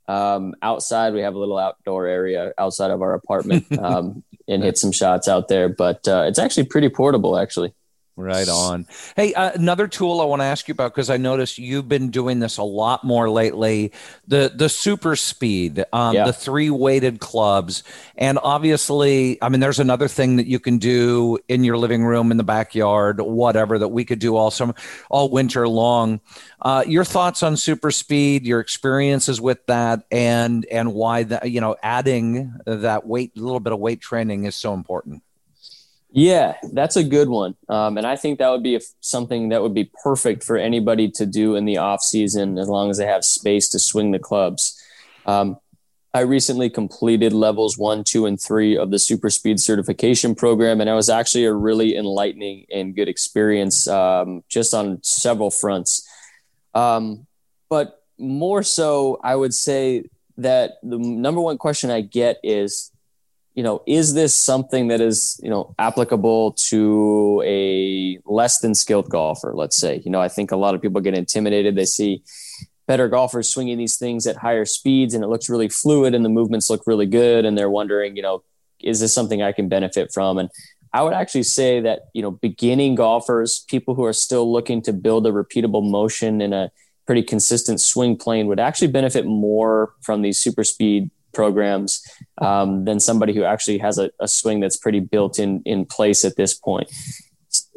um, 0.06 0.54
outside. 0.62 1.14
We 1.14 1.22
have 1.22 1.34
a 1.34 1.38
little 1.38 1.58
outdoor 1.58 2.06
area 2.06 2.52
outside 2.58 2.90
of 2.90 3.02
our 3.02 3.14
apartment, 3.14 3.66
um, 3.78 4.22
and 4.46 4.62
hit 4.62 4.78
some 4.78 4.92
shots 4.92 5.26
out 5.26 5.48
there. 5.48 5.68
But 5.68 6.06
uh, 6.06 6.24
it's 6.28 6.38
actually 6.38 6.66
pretty 6.66 6.90
portable, 6.90 7.38
actually. 7.38 7.74
Right 8.16 8.48
on. 8.48 8.86
Hey, 9.16 9.34
uh, 9.34 9.50
another 9.54 9.88
tool 9.88 10.20
I 10.20 10.24
want 10.24 10.38
to 10.38 10.46
ask 10.46 10.68
you 10.68 10.72
about 10.72 10.94
because 10.94 11.10
I 11.10 11.16
noticed 11.16 11.58
you've 11.58 11.88
been 11.88 12.10
doing 12.10 12.38
this 12.38 12.58
a 12.58 12.62
lot 12.62 13.02
more 13.02 13.28
lately. 13.28 13.90
The 14.28 14.52
the 14.54 14.68
super 14.68 15.16
speed, 15.16 15.84
um, 15.92 16.14
yeah. 16.14 16.26
the 16.26 16.32
three 16.32 16.70
weighted 16.70 17.18
clubs, 17.18 17.82
and 18.14 18.38
obviously, 18.40 19.36
I 19.42 19.48
mean, 19.48 19.58
there's 19.58 19.80
another 19.80 20.06
thing 20.06 20.36
that 20.36 20.46
you 20.46 20.60
can 20.60 20.78
do 20.78 21.40
in 21.48 21.64
your 21.64 21.76
living 21.76 22.04
room, 22.04 22.30
in 22.30 22.36
the 22.36 22.44
backyard, 22.44 23.20
whatever 23.20 23.80
that 23.80 23.88
we 23.88 24.04
could 24.04 24.20
do 24.20 24.36
all 24.36 24.52
summer, 24.52 24.76
all 25.10 25.28
winter 25.28 25.66
long. 25.66 26.20
Uh, 26.62 26.84
your 26.86 27.04
thoughts 27.04 27.42
on 27.42 27.56
super 27.56 27.90
speed, 27.90 28.46
your 28.46 28.60
experiences 28.60 29.40
with 29.40 29.66
that, 29.66 30.04
and 30.12 30.66
and 30.66 30.94
why 30.94 31.24
that 31.24 31.50
you 31.50 31.60
know 31.60 31.74
adding 31.82 32.54
that 32.64 33.08
weight, 33.08 33.32
a 33.36 33.40
little 33.40 33.58
bit 33.58 33.72
of 33.72 33.80
weight 33.80 34.00
training 34.00 34.44
is 34.44 34.54
so 34.54 34.72
important. 34.72 35.23
Yeah, 36.16 36.54
that's 36.72 36.94
a 36.94 37.02
good 37.02 37.28
one. 37.28 37.56
Um, 37.68 37.98
and 37.98 38.06
I 38.06 38.14
think 38.14 38.38
that 38.38 38.48
would 38.48 38.62
be 38.62 38.80
something 39.00 39.48
that 39.48 39.62
would 39.62 39.74
be 39.74 39.90
perfect 40.04 40.44
for 40.44 40.56
anybody 40.56 41.10
to 41.10 41.26
do 41.26 41.56
in 41.56 41.64
the 41.64 41.78
off 41.78 42.02
season 42.02 42.56
as 42.56 42.68
long 42.68 42.88
as 42.88 42.98
they 42.98 43.06
have 43.06 43.24
space 43.24 43.68
to 43.70 43.80
swing 43.80 44.12
the 44.12 44.20
clubs. 44.20 44.80
Um, 45.26 45.58
I 46.14 46.20
recently 46.20 46.70
completed 46.70 47.32
levels 47.32 47.76
one, 47.76 48.04
two, 48.04 48.26
and 48.26 48.40
three 48.40 48.78
of 48.78 48.92
the 48.92 49.00
super 49.00 49.28
speed 49.28 49.58
certification 49.58 50.36
program, 50.36 50.80
and 50.80 50.88
it 50.88 50.92
was 50.92 51.10
actually 51.10 51.46
a 51.46 51.52
really 51.52 51.96
enlightening 51.96 52.66
and 52.72 52.94
good 52.94 53.08
experience 53.08 53.88
um, 53.88 54.44
just 54.48 54.72
on 54.72 55.02
several 55.02 55.50
fronts. 55.50 56.08
Um, 56.74 57.26
but 57.68 58.04
more 58.20 58.62
so, 58.62 59.18
I 59.24 59.34
would 59.34 59.52
say 59.52 60.04
that 60.36 60.74
the 60.84 60.96
number 60.96 61.40
one 61.40 61.58
question 61.58 61.90
I 61.90 62.02
get 62.02 62.38
is 62.44 62.92
you 63.54 63.62
know, 63.62 63.82
is 63.86 64.14
this 64.14 64.34
something 64.34 64.88
that 64.88 65.00
is, 65.00 65.40
you 65.42 65.48
know, 65.48 65.74
applicable 65.78 66.52
to 66.52 67.42
a 67.46 68.18
less 68.26 68.58
than 68.58 68.74
skilled 68.74 69.08
golfer, 69.08 69.52
let's 69.54 69.76
say? 69.76 70.02
You 70.04 70.10
know, 70.10 70.20
I 70.20 70.28
think 70.28 70.50
a 70.50 70.56
lot 70.56 70.74
of 70.74 70.82
people 70.82 71.00
get 71.00 71.16
intimidated. 71.16 71.76
They 71.76 71.84
see 71.84 72.22
better 72.86 73.08
golfers 73.08 73.48
swinging 73.48 73.78
these 73.78 73.96
things 73.96 74.26
at 74.26 74.36
higher 74.36 74.64
speeds 74.64 75.14
and 75.14 75.22
it 75.22 75.28
looks 75.28 75.48
really 75.48 75.68
fluid 75.68 76.14
and 76.14 76.24
the 76.24 76.28
movements 76.28 76.68
look 76.68 76.82
really 76.86 77.06
good. 77.06 77.44
And 77.44 77.56
they're 77.56 77.70
wondering, 77.70 78.16
you 78.16 78.22
know, 78.22 78.42
is 78.80 79.00
this 79.00 79.14
something 79.14 79.40
I 79.40 79.52
can 79.52 79.68
benefit 79.68 80.12
from? 80.12 80.36
And 80.36 80.50
I 80.92 81.02
would 81.02 81.14
actually 81.14 81.44
say 81.44 81.80
that, 81.80 82.08
you 82.12 82.22
know, 82.22 82.32
beginning 82.32 82.96
golfers, 82.96 83.64
people 83.68 83.94
who 83.94 84.04
are 84.04 84.12
still 84.12 84.52
looking 84.52 84.82
to 84.82 84.92
build 84.92 85.26
a 85.26 85.30
repeatable 85.30 85.88
motion 85.88 86.40
in 86.40 86.52
a 86.52 86.70
pretty 87.06 87.22
consistent 87.22 87.80
swing 87.80 88.16
plane 88.16 88.46
would 88.48 88.60
actually 88.60 88.88
benefit 88.88 89.26
more 89.26 89.94
from 90.02 90.22
these 90.22 90.38
super 90.38 90.64
speed 90.64 91.10
programs 91.34 92.02
um, 92.38 92.84
than 92.84 93.00
somebody 93.00 93.34
who 93.34 93.44
actually 93.44 93.78
has 93.78 93.98
a, 93.98 94.10
a, 94.20 94.28
swing 94.28 94.60
that's 94.60 94.76
pretty 94.76 95.00
built 95.00 95.38
in 95.38 95.62
in 95.64 95.84
place 95.84 96.24
at 96.24 96.36
this 96.36 96.54
point. 96.54 96.90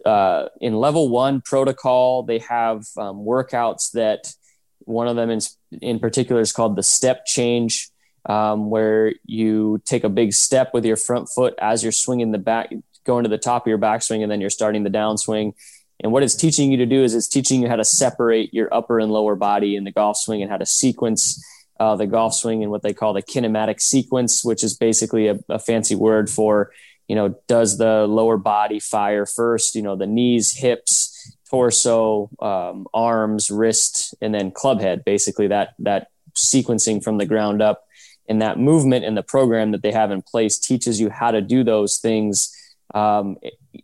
Uh, 0.05 0.47
in 0.61 0.75
level 0.75 1.09
one 1.09 1.41
protocol, 1.41 2.23
they 2.23 2.39
have 2.39 2.85
um, 2.97 3.17
workouts 3.17 3.91
that 3.91 4.33
one 4.79 5.07
of 5.07 5.15
them 5.17 5.29
in, 5.29 5.39
in 5.81 5.99
particular 5.99 6.39
is 6.39 6.53
called 6.53 6.75
the 6.75 6.83
step 6.83 7.25
change, 7.25 7.89
um, 8.25 8.69
where 8.69 9.13
you 9.25 9.81
take 9.85 10.03
a 10.03 10.09
big 10.09 10.33
step 10.33 10.73
with 10.73 10.85
your 10.85 10.95
front 10.95 11.27
foot 11.27 11.53
as 11.59 11.83
you're 11.83 11.91
swinging 11.91 12.31
the 12.31 12.37
back, 12.37 12.71
going 13.03 13.23
to 13.23 13.29
the 13.29 13.37
top 13.37 13.65
of 13.65 13.69
your 13.69 13.77
backswing, 13.77 14.23
and 14.23 14.31
then 14.31 14.39
you're 14.39 14.49
starting 14.49 14.83
the 14.83 14.89
downswing. 14.89 15.53
And 15.99 16.11
what 16.11 16.23
it's 16.23 16.35
teaching 16.35 16.71
you 16.71 16.77
to 16.77 16.85
do 16.85 17.03
is 17.03 17.15
it's 17.15 17.27
teaching 17.27 17.61
you 17.61 17.67
how 17.67 17.75
to 17.75 17.83
separate 17.83 18.53
your 18.53 18.73
upper 18.73 18.99
and 18.99 19.11
lower 19.11 19.35
body 19.35 19.75
in 19.75 19.83
the 19.83 19.91
golf 19.91 20.17
swing 20.17 20.41
and 20.41 20.51
how 20.51 20.57
to 20.57 20.65
sequence 20.65 21.43
uh, 21.79 21.95
the 21.95 22.07
golf 22.07 22.33
swing 22.33 22.63
and 22.63 22.71
what 22.71 22.81
they 22.81 22.93
call 22.93 23.13
the 23.13 23.21
kinematic 23.21 23.79
sequence, 23.79 24.43
which 24.43 24.63
is 24.63 24.75
basically 24.75 25.27
a, 25.27 25.39
a, 25.49 25.59
fancy 25.59 25.95
word 25.95 26.29
for, 26.29 26.71
you 27.07 27.15
know, 27.15 27.35
does 27.47 27.77
the 27.77 28.05
lower 28.07 28.37
body 28.37 28.79
fire 28.79 29.25
first? 29.25 29.75
You 29.75 29.81
know, 29.81 29.95
the 29.95 30.07
knees, 30.07 30.53
hips, 30.53 31.37
torso, 31.49 32.29
um, 32.39 32.87
arms, 32.93 33.49
wrist, 33.51 34.15
and 34.21 34.33
then 34.33 34.51
club 34.51 34.81
head. 34.81 35.05
Basically, 35.05 35.47
that 35.47 35.73
that 35.79 36.07
sequencing 36.35 37.03
from 37.03 37.17
the 37.17 37.25
ground 37.25 37.61
up, 37.61 37.85
and 38.27 38.41
that 38.41 38.59
movement 38.59 39.05
in 39.05 39.15
the 39.15 39.23
program 39.23 39.71
that 39.71 39.81
they 39.81 39.91
have 39.91 40.11
in 40.11 40.21
place 40.21 40.57
teaches 40.57 40.99
you 40.99 41.09
how 41.09 41.31
to 41.31 41.41
do 41.41 41.63
those 41.63 41.97
things 41.97 42.53
um, 42.93 43.37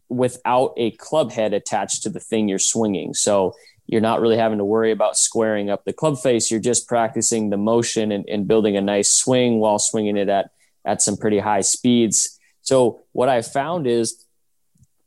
without 0.10 0.74
a 0.78 0.92
club 0.92 1.32
head 1.32 1.54
attached 1.54 2.04
to 2.04 2.10
the 2.10 2.20
thing 2.20 2.48
you're 2.48 2.60
swinging. 2.60 3.14
So 3.14 3.54
you're 3.86 4.02
not 4.02 4.22
really 4.22 4.38
having 4.38 4.58
to 4.58 4.66
worry 4.66 4.92
about 4.92 5.18
squaring 5.18 5.70
up 5.70 5.84
the 5.86 5.94
club 5.94 6.18
face. 6.20 6.50
You're 6.50 6.60
just 6.60 6.88
practicing 6.88 7.50
the 7.50 7.58
motion 7.58 8.12
and, 8.12 8.28
and 8.30 8.48
building 8.48 8.78
a 8.78 8.82
nice 8.82 9.10
swing 9.10 9.60
while 9.60 9.80
swinging 9.80 10.18
it 10.18 10.30
at, 10.30 10.52
at 10.86 11.02
some 11.02 11.18
pretty 11.18 11.40
high 11.40 11.62
speeds. 11.62 12.40
So 12.62 13.02
what 13.12 13.30
I 13.30 13.42
found 13.42 13.88
is 13.88 14.26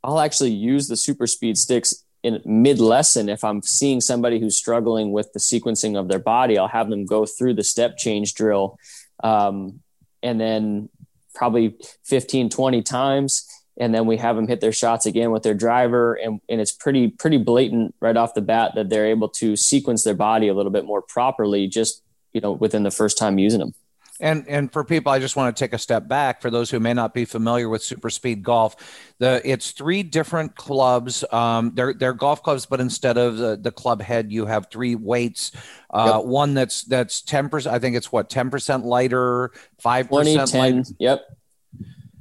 I'll 0.03 0.19
actually 0.19 0.51
use 0.51 0.87
the 0.87 0.97
super 0.97 1.27
speed 1.27 1.57
sticks 1.57 2.03
in 2.23 2.41
mid 2.45 2.79
lesson. 2.79 3.29
If 3.29 3.43
I'm 3.43 3.61
seeing 3.61 3.99
somebody 3.99 4.39
who's 4.39 4.55
struggling 4.55 5.11
with 5.11 5.33
the 5.33 5.39
sequencing 5.39 5.97
of 5.99 6.07
their 6.07 6.19
body, 6.19 6.57
I'll 6.57 6.67
have 6.67 6.89
them 6.89 7.05
go 7.05 7.25
through 7.25 7.55
the 7.55 7.63
step 7.63 7.97
change 7.97 8.35
drill. 8.35 8.77
Um, 9.23 9.81
and 10.21 10.39
then 10.39 10.89
probably 11.33 11.75
15, 12.05 12.49
20 12.49 12.81
times 12.83 13.47
and 13.79 13.93
then 13.93 14.05
we 14.05 14.17
have 14.17 14.35
them 14.35 14.47
hit 14.47 14.59
their 14.59 14.71
shots 14.71 15.05
again 15.05 15.31
with 15.31 15.43
their 15.43 15.53
driver 15.53 16.15
and, 16.15 16.41
and 16.49 16.59
it's 16.59 16.71
pretty 16.71 17.09
pretty 17.09 17.37
blatant 17.37 17.93
right 17.99 18.17
off 18.17 18.33
the 18.33 18.41
bat 18.41 18.73
that 18.75 18.89
they're 18.89 19.07
able 19.07 19.29
to 19.29 19.55
sequence 19.55 20.03
their 20.03 20.15
body 20.15 20.47
a 20.47 20.53
little 20.53 20.71
bit 20.71 20.85
more 20.85 21.01
properly 21.01 21.67
just 21.67 22.01
you 22.33 22.41
know 22.41 22.51
within 22.51 22.83
the 22.83 22.91
first 22.91 23.17
time 23.17 23.37
using 23.37 23.59
them 23.59 23.73
and 24.19 24.47
and 24.47 24.73
for 24.73 24.83
people 24.83 25.11
i 25.11 25.19
just 25.19 25.35
want 25.35 25.55
to 25.55 25.63
take 25.63 25.73
a 25.73 25.77
step 25.77 26.07
back 26.07 26.41
for 26.41 26.49
those 26.49 26.71
who 26.71 26.79
may 26.79 26.93
not 26.93 27.13
be 27.13 27.23
familiar 27.23 27.69
with 27.69 27.83
super 27.83 28.09
speed 28.09 28.41
golf 28.41 28.75
the 29.19 29.41
it's 29.45 29.71
three 29.71 30.01
different 30.01 30.55
clubs 30.55 31.23
um, 31.31 31.71
they're 31.75 31.93
they're 31.93 32.13
golf 32.13 32.41
clubs 32.41 32.65
but 32.65 32.79
instead 32.79 33.17
of 33.17 33.37
the, 33.37 33.55
the 33.57 33.71
club 33.71 34.01
head 34.01 34.31
you 34.31 34.45
have 34.45 34.67
three 34.71 34.95
weights 34.95 35.51
uh, 35.91 36.13
yep. 36.15 36.25
one 36.25 36.53
that's 36.55 36.83
that's 36.83 37.21
10% 37.21 37.67
i 37.67 37.77
think 37.77 37.95
it's 37.95 38.11
what 38.11 38.29
10% 38.29 38.83
lighter 38.83 39.51
5% 39.83 40.07
20, 40.07 40.35
10, 40.35 40.47
lighter. 40.59 40.83
yep 40.99 41.36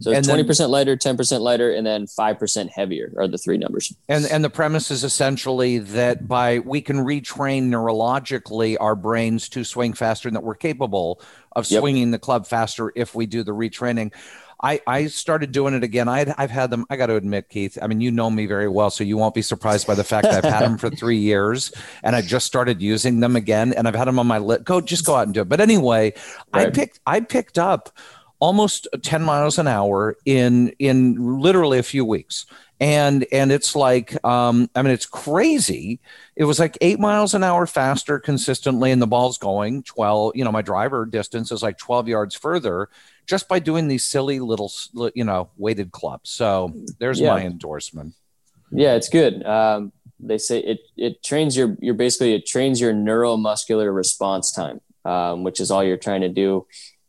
so 0.01 0.13
and 0.13 0.25
20% 0.25 0.69
lighter, 0.69 0.97
10% 0.97 1.41
lighter, 1.41 1.73
and 1.73 1.87
then 1.87 2.07
5% 2.07 2.69
heavier 2.69 3.13
are 3.17 3.27
the 3.27 3.39
three 3.39 3.57
numbers. 3.57 3.95
And 4.09 4.27
and 4.27 4.45
the 4.45 4.51
premise 4.51 4.91
is 4.91 5.05
essentially 5.05 5.79
that 5.79 6.29
by 6.29 6.59
we 6.59 6.81
can 6.81 6.99
retrain 6.99 7.65
neurologically 7.65 8.77
our 8.79 8.95
brains 8.95 9.49
to 9.51 9.65
swing 9.65 9.95
faster 9.95 10.29
and 10.29 10.37
that 10.37 10.43
we're 10.43 10.55
capable 10.55 11.21
of 11.53 11.71
yep. 11.71 11.81
swinging 11.81 12.11
the 12.11 12.19
club 12.19 12.47
faster 12.47 12.93
if 12.95 13.15
we 13.15 13.27
do 13.27 13.43
the 13.43 13.53
retraining. 13.53 14.13
I, 14.63 14.81
I 14.87 15.07
started 15.09 15.53
doing 15.53 15.75
it 15.75 15.85
again. 15.85 16.09
I 16.09 16.25
have 16.39 16.51
had 16.51 16.71
them. 16.71 16.87
I 16.89 16.97
got 16.97 17.07
to 17.07 17.17
admit, 17.17 17.51
Keith. 17.51 17.77
I 17.81 17.87
mean, 17.87 18.01
you 18.01 18.11
know 18.11 18.31
me 18.31 18.47
very 18.47 18.69
well, 18.69 18.89
so 18.89 19.05
you 19.05 19.19
won't 19.19 19.35
be 19.35 19.43
surprised 19.43 19.87
by 19.87 19.95
the 19.95 20.05
fact 20.05 20.25
that 20.25 20.45
I've 20.45 20.51
had 20.51 20.63
them 20.63 20.79
for 20.79 20.89
three 20.97 21.19
years, 21.19 21.73
and 22.03 22.17
I 22.17 22.23
just 22.23 22.47
started 22.47 22.81
using 22.81 23.21
them 23.21 23.37
again. 23.37 23.75
And 23.75 23.87
I've 23.87 23.95
had 23.95 24.07
them 24.07 24.19
on 24.19 24.27
my 24.27 24.39
list. 24.39 24.65
Go, 24.65 24.81
just 24.81 25.05
go 25.05 25.15
out 25.15 25.27
and 25.27 25.35
do 25.35 25.43
it. 25.43 25.49
But 25.49 25.61
anyway, 25.61 26.15
right. 26.55 26.69
I 26.69 26.71
picked. 26.71 27.01
I 27.07 27.21
picked 27.21 27.59
up 27.59 27.91
almost 28.39 28.87
10 29.03 29.23
miles 29.23 29.59
an 29.59 29.67
hour 29.67 30.17
in 30.25 30.69
in 30.79 31.41
literally 31.41 31.79
a 31.79 31.83
few 31.83 32.05
weeks. 32.05 32.47
And 32.79 33.27
and 33.33 33.51
it's 33.51 33.75
like 33.75 34.23
um, 34.25 34.69
i 34.75 34.83
mean 34.83 34.93
it's 34.93 35.07
crazy. 35.07 36.01
It 36.37 36.45
was 36.45 36.59
like 36.59 36.77
eight 36.81 37.01
miles 37.01 37.35
an 37.35 37.43
hour 37.43 37.67
faster 37.67 38.19
consistently 38.19 38.91
and 38.91 39.01
the 39.01 39.07
ball's 39.07 39.39
going 39.39 39.83
12 39.85 40.37
you 40.37 40.45
know 40.45 40.53
my 40.53 40.63
driver 40.63 41.07
distance 41.07 41.51
is 41.51 41.63
like 41.63 41.79
12 41.79 42.09
yards 42.09 42.35
further 42.35 42.89
just 43.27 43.49
by 43.49 43.59
doing 43.59 43.89
these 43.89 44.05
silly 44.05 44.41
little 44.41 44.71
you 45.15 45.25
know 45.25 45.51
weighted 45.57 45.93
clubs. 45.93 46.31
So 46.31 46.75
there's 46.99 47.21
yeah. 47.21 47.31
my 47.31 47.43
endorsement. 47.45 48.15
Yeah 48.71 48.95
it's 48.95 49.09
good. 49.09 49.45
Um, 49.47 49.93
they 50.21 50.39
say 50.39 50.59
it 50.59 50.81
it 50.97 51.23
trains 51.23 51.57
your 51.57 51.77
you're 51.81 51.95
basically 51.95 52.35
it 52.35 52.47
trains 52.47 52.81
your 52.81 52.93
neuromuscular 52.93 53.95
response 53.95 54.51
time 54.51 54.81
um, 55.07 55.45
which 55.45 55.61
is 55.61 55.71
all 55.71 55.85
you're 55.85 55.97
trying 55.97 56.23
to 56.23 56.29
do 56.29 56.67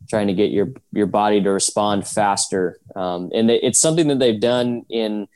trying 0.10 0.28
to 0.28 0.34
get 0.34 0.52
your 0.52 0.70
your 0.91 1.08
body 1.08 1.41
to 1.41 1.52
respond 1.52 2.08
faster. 2.08 2.80
Um, 2.96 3.32
and 3.34 3.50
it's 3.50 3.80
something 3.80 4.08
that 4.08 4.20
they've 4.20 4.39
done 4.39 4.86
in 4.89 5.28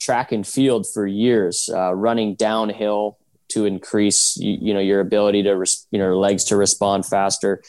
track 0.00 0.32
and 0.32 0.46
field 0.46 0.86
for 0.92 1.06
years, 1.06 1.70
uh, 1.72 1.94
running 1.94 2.34
downhill 2.34 3.18
to 3.48 3.66
increase 3.66 4.36
you, 4.36 4.58
you, 4.60 4.74
know 4.74 4.80
your 4.80 5.00
ability 5.00 5.42
to 5.44 5.52
res- 5.52 5.86
you 5.90 5.98
know 5.98 6.18
legs 6.18 6.44
to 6.44 6.56
respond 6.56 7.06
faster. 7.06 7.62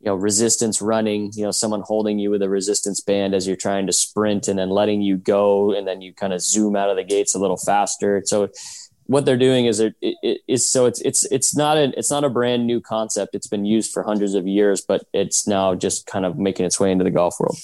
You 0.00 0.06
know 0.06 0.14
resistance 0.14 0.80
running. 0.80 1.30
You 1.34 1.44
know 1.44 1.50
someone 1.50 1.82
holding 1.82 2.18
you 2.18 2.30
with 2.30 2.42
a 2.42 2.48
resistance 2.48 3.00
band 3.00 3.34
as 3.34 3.46
you're 3.46 3.56
trying 3.56 3.86
to 3.86 3.92
sprint 3.92 4.48
and 4.48 4.58
then 4.58 4.70
letting 4.70 5.00
you 5.00 5.16
go, 5.16 5.72
and 5.72 5.86
then 5.86 6.00
you 6.00 6.12
kind 6.12 6.32
of 6.32 6.40
zoom 6.40 6.76
out 6.76 6.90
of 6.90 6.96
the 6.96 7.04
gates 7.04 7.34
a 7.34 7.38
little 7.38 7.56
faster. 7.56 8.22
So 8.24 8.50
what 9.08 9.24
they're 9.24 9.38
doing 9.38 9.64
is 9.64 9.80
it, 9.80 9.94
it 10.02 10.42
is 10.46 10.68
so 10.68 10.84
it's 10.84 11.00
it's 11.00 11.24
it's 11.32 11.56
not 11.56 11.78
a 11.78 11.98
it's 11.98 12.10
not 12.10 12.24
a 12.24 12.30
brand 12.30 12.66
new 12.66 12.78
concept. 12.80 13.34
It's 13.34 13.46
been 13.46 13.64
used 13.64 13.90
for 13.90 14.02
hundreds 14.02 14.34
of 14.34 14.46
years, 14.46 14.82
but 14.82 15.04
it's 15.14 15.48
now 15.48 15.74
just 15.74 16.06
kind 16.06 16.26
of 16.26 16.38
making 16.38 16.66
its 16.66 16.78
way 16.78 16.92
into 16.92 17.04
the 17.04 17.10
golf 17.10 17.40
world. 17.40 17.56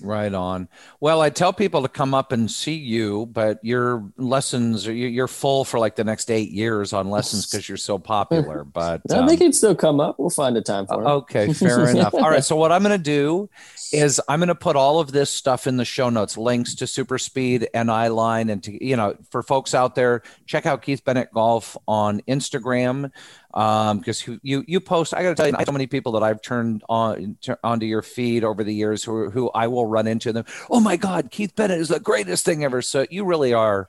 Right 0.00 0.32
on. 0.32 0.68
Well, 1.00 1.20
I 1.20 1.30
tell 1.30 1.52
people 1.52 1.82
to 1.82 1.88
come 1.88 2.14
up 2.14 2.32
and 2.32 2.50
see 2.50 2.74
you, 2.74 3.26
but 3.26 3.58
your 3.64 4.10
lessons 4.16 4.86
you're 4.86 5.28
full 5.28 5.64
for 5.64 5.78
like 5.78 5.96
the 5.96 6.04
next 6.04 6.30
eight 6.30 6.50
years 6.50 6.92
on 6.92 7.10
lessons 7.10 7.46
because 7.50 7.68
you're 7.68 7.78
so 7.78 7.98
popular. 7.98 8.64
But 8.64 9.02
no, 9.08 9.20
um, 9.20 9.26
they 9.26 9.36
can 9.36 9.52
still 9.52 9.74
come 9.74 10.00
up. 10.00 10.18
We'll 10.18 10.30
find 10.30 10.56
a 10.56 10.62
time 10.62 10.86
for 10.86 11.02
it. 11.02 11.06
Okay, 11.06 11.52
fair 11.52 11.88
enough. 11.90 12.14
All 12.14 12.30
right. 12.30 12.44
So 12.44 12.56
what 12.56 12.72
I'm 12.72 12.82
going 12.82 12.96
to 12.96 13.02
do 13.02 13.50
is 13.92 14.20
I'm 14.28 14.38
going 14.38 14.48
to 14.48 14.54
put 14.54 14.76
all 14.76 15.00
of 15.00 15.12
this 15.12 15.30
stuff 15.30 15.66
in 15.66 15.76
the 15.76 15.84
show 15.84 16.10
notes, 16.10 16.36
links 16.36 16.74
to 16.76 16.86
Super 16.86 17.18
Speed 17.18 17.68
and 17.74 17.88
Eyeline, 17.88 18.50
and 18.50 18.62
to 18.64 18.84
you 18.84 18.96
know 18.96 19.16
for 19.30 19.42
folks 19.42 19.74
out 19.74 19.94
there, 19.94 20.22
check 20.46 20.66
out 20.66 20.82
Keith 20.82 21.04
Bennett 21.04 21.32
Golf 21.32 21.76
on 21.86 22.20
Instagram 22.28 23.10
because 23.50 24.28
um, 24.28 24.40
you 24.42 24.64
you 24.66 24.80
post. 24.80 25.14
I 25.14 25.22
got 25.22 25.30
to 25.30 25.34
tell 25.34 25.48
you, 25.48 25.64
so 25.64 25.72
many 25.72 25.86
people 25.86 26.12
that 26.12 26.22
I've 26.22 26.42
turned 26.42 26.82
on 26.88 27.38
onto 27.64 27.86
your 27.86 28.02
feed 28.02 28.44
over 28.44 28.62
the 28.62 28.74
years 28.74 29.02
who 29.02 29.30
who 29.30 29.50
I 29.50 29.68
will 29.68 29.86
run 29.86 30.06
into 30.06 30.32
them. 30.32 30.44
Oh 30.70 30.80
my 30.80 30.96
God, 30.96 31.30
Keith 31.30 31.56
Bennett 31.56 31.80
is 31.80 31.88
the 31.88 32.00
greatest 32.00 32.44
thing 32.44 32.64
ever. 32.64 32.82
So 32.82 33.06
you 33.10 33.24
really 33.24 33.54
are 33.54 33.88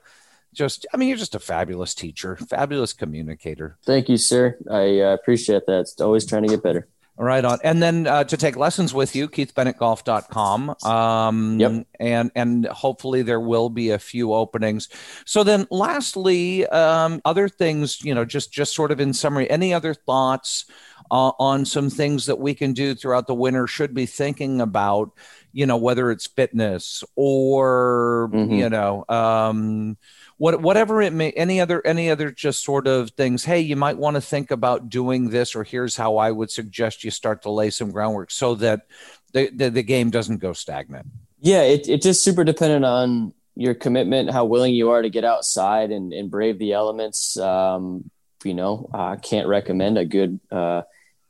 just 0.52 0.86
i 0.92 0.96
mean 0.96 1.08
you're 1.08 1.16
just 1.16 1.34
a 1.34 1.38
fabulous 1.38 1.94
teacher 1.94 2.36
fabulous 2.36 2.92
communicator 2.92 3.76
thank 3.84 4.08
you 4.08 4.16
sir 4.16 4.56
i 4.70 5.00
uh, 5.00 5.14
appreciate 5.14 5.64
that 5.66 5.80
it's 5.80 6.00
always 6.00 6.26
trying 6.26 6.42
to 6.42 6.48
get 6.48 6.62
better 6.62 6.88
Right 7.20 7.44
on. 7.44 7.58
And 7.62 7.82
then 7.82 8.06
uh, 8.06 8.24
to 8.24 8.36
take 8.38 8.56
lessons 8.56 8.94
with 8.94 9.14
you, 9.14 9.28
keithbennettgolf.com. 9.28 10.74
Um, 10.82 11.60
yep. 11.60 11.86
And, 12.00 12.30
and 12.34 12.64
hopefully 12.64 13.20
there 13.20 13.40
will 13.40 13.68
be 13.68 13.90
a 13.90 13.98
few 13.98 14.32
openings. 14.32 14.88
So 15.26 15.44
then 15.44 15.66
lastly, 15.70 16.66
um, 16.68 17.20
other 17.26 17.46
things, 17.46 18.02
you 18.02 18.14
know, 18.14 18.24
just, 18.24 18.50
just 18.50 18.74
sort 18.74 18.90
of 18.90 19.00
in 19.00 19.12
summary, 19.12 19.50
any 19.50 19.74
other 19.74 19.92
thoughts 19.92 20.64
uh, 21.10 21.32
on 21.38 21.66
some 21.66 21.90
things 21.90 22.24
that 22.24 22.38
we 22.38 22.54
can 22.54 22.72
do 22.72 22.94
throughout 22.94 23.26
the 23.26 23.34
winter 23.34 23.66
should 23.66 23.92
be 23.92 24.06
thinking 24.06 24.62
about, 24.62 25.10
you 25.52 25.66
know, 25.66 25.76
whether 25.76 26.10
it's 26.10 26.26
fitness 26.26 27.04
or, 27.16 28.30
mm-hmm. 28.32 28.54
you 28.54 28.70
know, 28.70 29.04
um, 29.10 29.98
what 30.40 30.62
whatever 30.62 31.02
it 31.02 31.12
may 31.12 31.30
any 31.32 31.60
other 31.60 31.86
any 31.86 32.08
other 32.08 32.30
just 32.30 32.64
sort 32.64 32.86
of 32.86 33.10
things 33.10 33.44
hey 33.44 33.60
you 33.60 33.76
might 33.76 33.98
want 33.98 34.14
to 34.14 34.22
think 34.22 34.50
about 34.50 34.88
doing 34.88 35.28
this 35.28 35.54
or 35.54 35.64
here's 35.64 35.96
how 35.96 36.16
i 36.16 36.30
would 36.30 36.50
suggest 36.50 37.04
you 37.04 37.10
start 37.10 37.42
to 37.42 37.50
lay 37.50 37.68
some 37.68 37.90
groundwork 37.90 38.30
so 38.30 38.54
that 38.54 38.86
the 39.34 39.50
the, 39.54 39.68
the 39.68 39.82
game 39.82 40.08
doesn't 40.08 40.38
go 40.38 40.54
stagnant. 40.54 41.06
Yeah 41.40 41.62
it, 41.62 41.88
it's 41.88 42.04
just 42.04 42.24
super 42.24 42.42
dependent 42.42 42.86
on 42.86 43.34
your 43.54 43.74
commitment 43.74 44.30
how 44.30 44.46
willing 44.46 44.74
you 44.74 44.90
are 44.90 45.02
to 45.02 45.10
get 45.10 45.24
outside 45.24 45.90
and, 45.90 46.12
and 46.14 46.30
brave 46.30 46.58
the 46.58 46.72
elements. 46.72 47.36
Um, 47.36 48.10
you 48.42 48.54
know 48.54 48.88
i 48.94 49.16
can't 49.16 49.48
recommend 49.48 49.98
a 49.98 50.04
good 50.06 50.40
uh, 50.50 50.80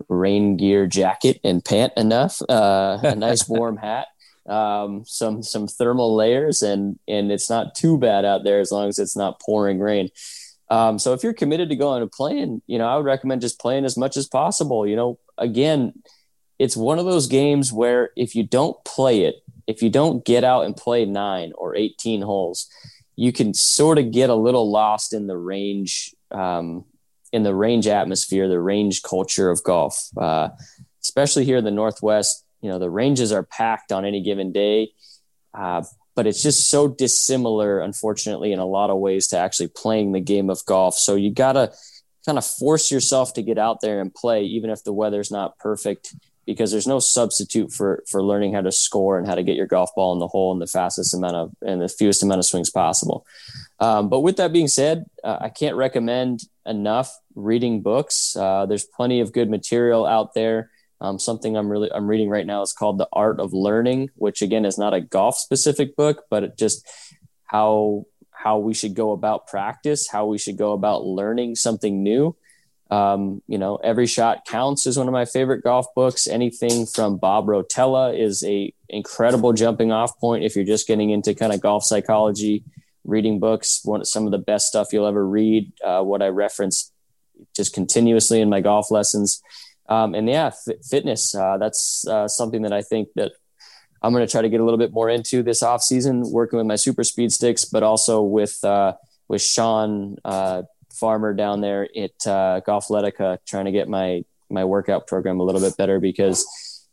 rain 0.08 0.56
gear 0.56 0.86
jacket 0.86 1.40
and 1.42 1.64
pant 1.64 1.92
enough 1.96 2.40
uh, 2.48 2.98
a 3.02 3.16
nice 3.16 3.48
warm 3.48 3.76
hat 3.76 4.06
um, 4.48 5.04
some 5.06 5.42
some 5.42 5.68
thermal 5.68 6.14
layers, 6.14 6.62
and 6.62 6.98
and 7.06 7.30
it's 7.30 7.50
not 7.50 7.74
too 7.74 7.98
bad 7.98 8.24
out 8.24 8.44
there 8.44 8.60
as 8.60 8.72
long 8.72 8.88
as 8.88 8.98
it's 8.98 9.16
not 9.16 9.40
pouring 9.40 9.78
rain. 9.78 10.08
Um, 10.70 10.98
so 10.98 11.12
if 11.12 11.22
you're 11.22 11.34
committed 11.34 11.68
to 11.70 11.76
going 11.76 12.00
to 12.00 12.06
playing, 12.06 12.62
you 12.66 12.78
know, 12.78 12.86
I 12.86 12.96
would 12.96 13.04
recommend 13.04 13.40
just 13.40 13.60
playing 13.60 13.84
as 13.84 13.96
much 13.96 14.16
as 14.16 14.26
possible. 14.26 14.86
You 14.86 14.96
know, 14.96 15.18
again, 15.36 15.94
it's 16.58 16.76
one 16.76 16.98
of 16.98 17.06
those 17.06 17.26
games 17.26 17.72
where 17.72 18.10
if 18.16 18.36
you 18.36 18.44
don't 18.44 18.82
play 18.84 19.22
it, 19.22 19.36
if 19.66 19.82
you 19.82 19.90
don't 19.90 20.24
get 20.24 20.44
out 20.44 20.64
and 20.64 20.76
play 20.76 21.04
nine 21.04 21.52
or 21.56 21.74
18 21.74 22.22
holes, 22.22 22.68
you 23.16 23.32
can 23.32 23.52
sort 23.52 23.98
of 23.98 24.12
get 24.12 24.30
a 24.30 24.34
little 24.34 24.70
lost 24.70 25.12
in 25.12 25.26
the 25.26 25.36
range, 25.36 26.14
um, 26.30 26.84
in 27.32 27.42
the 27.42 27.54
range 27.54 27.86
atmosphere, 27.86 28.48
the 28.48 28.60
range 28.60 29.02
culture 29.02 29.50
of 29.50 29.62
golf, 29.64 30.08
uh, 30.16 30.48
especially 31.02 31.44
here 31.44 31.56
in 31.56 31.64
the 31.64 31.70
Northwest 31.70 32.44
you 32.60 32.68
know 32.68 32.78
the 32.78 32.90
ranges 32.90 33.32
are 33.32 33.42
packed 33.42 33.92
on 33.92 34.04
any 34.04 34.22
given 34.22 34.52
day 34.52 34.92
uh, 35.54 35.82
but 36.14 36.26
it's 36.26 36.42
just 36.42 36.68
so 36.68 36.88
dissimilar 36.88 37.80
unfortunately 37.80 38.52
in 38.52 38.58
a 38.58 38.66
lot 38.66 38.90
of 38.90 38.98
ways 38.98 39.28
to 39.28 39.38
actually 39.38 39.68
playing 39.68 40.12
the 40.12 40.20
game 40.20 40.50
of 40.50 40.64
golf. 40.66 40.94
So 40.94 41.14
you 41.14 41.30
gotta 41.30 41.72
kind 42.26 42.38
of 42.38 42.44
force 42.44 42.90
yourself 42.90 43.32
to 43.34 43.42
get 43.42 43.58
out 43.58 43.80
there 43.80 44.00
and 44.00 44.14
play 44.14 44.42
even 44.42 44.70
if 44.70 44.84
the 44.84 44.92
weather's 44.92 45.30
not 45.30 45.58
perfect 45.58 46.14
because 46.46 46.72
there's 46.72 46.86
no 46.86 46.98
substitute 46.98 47.72
for 47.72 48.02
for 48.08 48.22
learning 48.22 48.52
how 48.52 48.60
to 48.60 48.72
score 48.72 49.18
and 49.18 49.26
how 49.26 49.34
to 49.34 49.42
get 49.42 49.56
your 49.56 49.66
golf 49.66 49.94
ball 49.94 50.12
in 50.12 50.18
the 50.18 50.28
hole 50.28 50.52
in 50.52 50.58
the 50.58 50.66
fastest 50.66 51.14
amount 51.14 51.36
of 51.36 51.52
and 51.62 51.80
the 51.80 51.88
fewest 51.88 52.22
amount 52.22 52.38
of 52.38 52.44
swings 52.44 52.70
possible. 52.70 53.24
Um, 53.78 54.08
but 54.08 54.20
with 54.20 54.36
that 54.36 54.52
being 54.52 54.68
said 54.68 55.06
uh, 55.24 55.38
i 55.40 55.48
can't 55.48 55.76
recommend 55.76 56.42
enough 56.66 57.18
reading 57.34 57.80
books. 57.80 58.36
Uh, 58.36 58.66
there's 58.66 58.84
plenty 58.84 59.20
of 59.20 59.32
good 59.32 59.48
material 59.48 60.04
out 60.04 60.34
there 60.34 60.70
um, 61.00 61.18
something 61.18 61.56
I'm 61.56 61.68
really 61.68 61.90
I'm 61.92 62.06
reading 62.06 62.28
right 62.28 62.46
now 62.46 62.62
is 62.62 62.72
called 62.72 62.98
The 62.98 63.08
Art 63.12 63.40
of 63.40 63.52
Learning, 63.52 64.10
which 64.16 64.42
again 64.42 64.64
is 64.64 64.78
not 64.78 64.94
a 64.94 65.00
golf 65.00 65.36
specific 65.36 65.96
book, 65.96 66.24
but 66.28 66.44
it 66.44 66.58
just 66.58 66.86
how 67.44 68.04
how 68.30 68.58
we 68.58 68.74
should 68.74 68.94
go 68.94 69.12
about 69.12 69.46
practice, 69.46 70.08
how 70.08 70.26
we 70.26 70.38
should 70.38 70.56
go 70.56 70.72
about 70.72 71.04
learning 71.04 71.56
something 71.56 72.02
new. 72.02 72.36
Um, 72.90 73.40
you 73.46 73.58
know, 73.58 73.76
every 73.76 74.06
shot 74.06 74.44
counts 74.46 74.86
is 74.86 74.98
one 74.98 75.06
of 75.06 75.12
my 75.12 75.24
favorite 75.24 75.62
golf 75.62 75.86
books. 75.94 76.26
Anything 76.26 76.86
from 76.86 77.18
Bob 77.18 77.46
Rotella 77.46 78.18
is 78.18 78.42
a 78.44 78.74
incredible 78.88 79.52
jumping 79.52 79.92
off 79.92 80.18
point 80.18 80.44
if 80.44 80.56
you're 80.56 80.64
just 80.64 80.88
getting 80.88 81.10
into 81.10 81.34
kind 81.34 81.52
of 81.52 81.60
golf 81.60 81.84
psychology. 81.84 82.64
Reading 83.04 83.38
books, 83.40 83.80
one 83.84 84.04
some 84.04 84.26
of 84.26 84.32
the 84.32 84.38
best 84.38 84.66
stuff 84.66 84.88
you'll 84.92 85.06
ever 85.06 85.26
read. 85.26 85.72
Uh, 85.82 86.02
what 86.02 86.20
I 86.20 86.28
reference 86.28 86.92
just 87.56 87.72
continuously 87.72 88.42
in 88.42 88.50
my 88.50 88.60
golf 88.60 88.90
lessons 88.90 89.40
um, 89.90 90.14
and 90.14 90.28
yeah, 90.28 90.50
fitness. 90.88 91.34
Uh, 91.34 91.58
that's 91.58 92.06
uh, 92.06 92.28
something 92.28 92.62
that 92.62 92.72
I 92.72 92.80
think 92.80 93.08
that 93.16 93.32
I'm 94.00 94.12
going 94.12 94.26
to 94.26 94.30
try 94.30 94.40
to 94.40 94.48
get 94.48 94.60
a 94.60 94.64
little 94.64 94.78
bit 94.78 94.92
more 94.92 95.10
into 95.10 95.42
this 95.42 95.62
off 95.62 95.82
season, 95.82 96.30
working 96.30 96.56
with 96.56 96.66
my 96.66 96.76
super 96.76 97.04
speed 97.04 97.32
sticks, 97.32 97.64
but 97.64 97.82
also 97.82 98.22
with 98.22 98.62
uh, 98.64 98.94
with 99.28 99.42
Sean 99.42 100.16
uh, 100.24 100.62
Farmer 100.92 101.34
down 101.34 101.60
there 101.60 101.88
at 101.96 102.26
uh, 102.26 102.60
Golfletica, 102.66 103.38
trying 103.44 103.66
to 103.66 103.72
get 103.72 103.88
my 103.88 104.24
my 104.48 104.64
workout 104.64 105.06
program 105.06 105.40
a 105.40 105.42
little 105.42 105.60
bit 105.60 105.76
better 105.76 106.00
because 106.00 106.46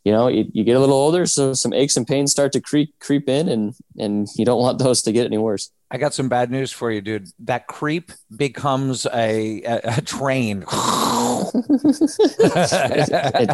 you 0.04 0.12
know 0.12 0.28
you, 0.28 0.46
you, 0.52 0.64
get 0.64 0.76
a 0.76 0.80
little 0.80 0.96
older, 0.96 1.26
so 1.26 1.52
some 1.52 1.72
aches 1.72 1.96
and 1.96 2.06
pains 2.06 2.32
start 2.32 2.52
to 2.52 2.60
creep 2.60 2.94
creep 3.00 3.28
in, 3.28 3.48
and 3.48 3.74
and 3.98 4.28
you 4.36 4.44
don't 4.44 4.60
want 4.60 4.78
those 4.78 5.02
to 5.02 5.12
get 5.12 5.26
any 5.26 5.38
worse. 5.38 5.70
I 5.90 5.96
got 5.96 6.12
some 6.12 6.28
bad 6.28 6.50
news 6.50 6.70
for 6.70 6.90
you, 6.90 7.00
dude. 7.00 7.28
That 7.40 7.66
creep 7.66 8.12
becomes 8.34 9.06
a, 9.06 9.62
a, 9.62 9.80
a 9.96 10.00
train. 10.02 10.64
it, 11.54 11.64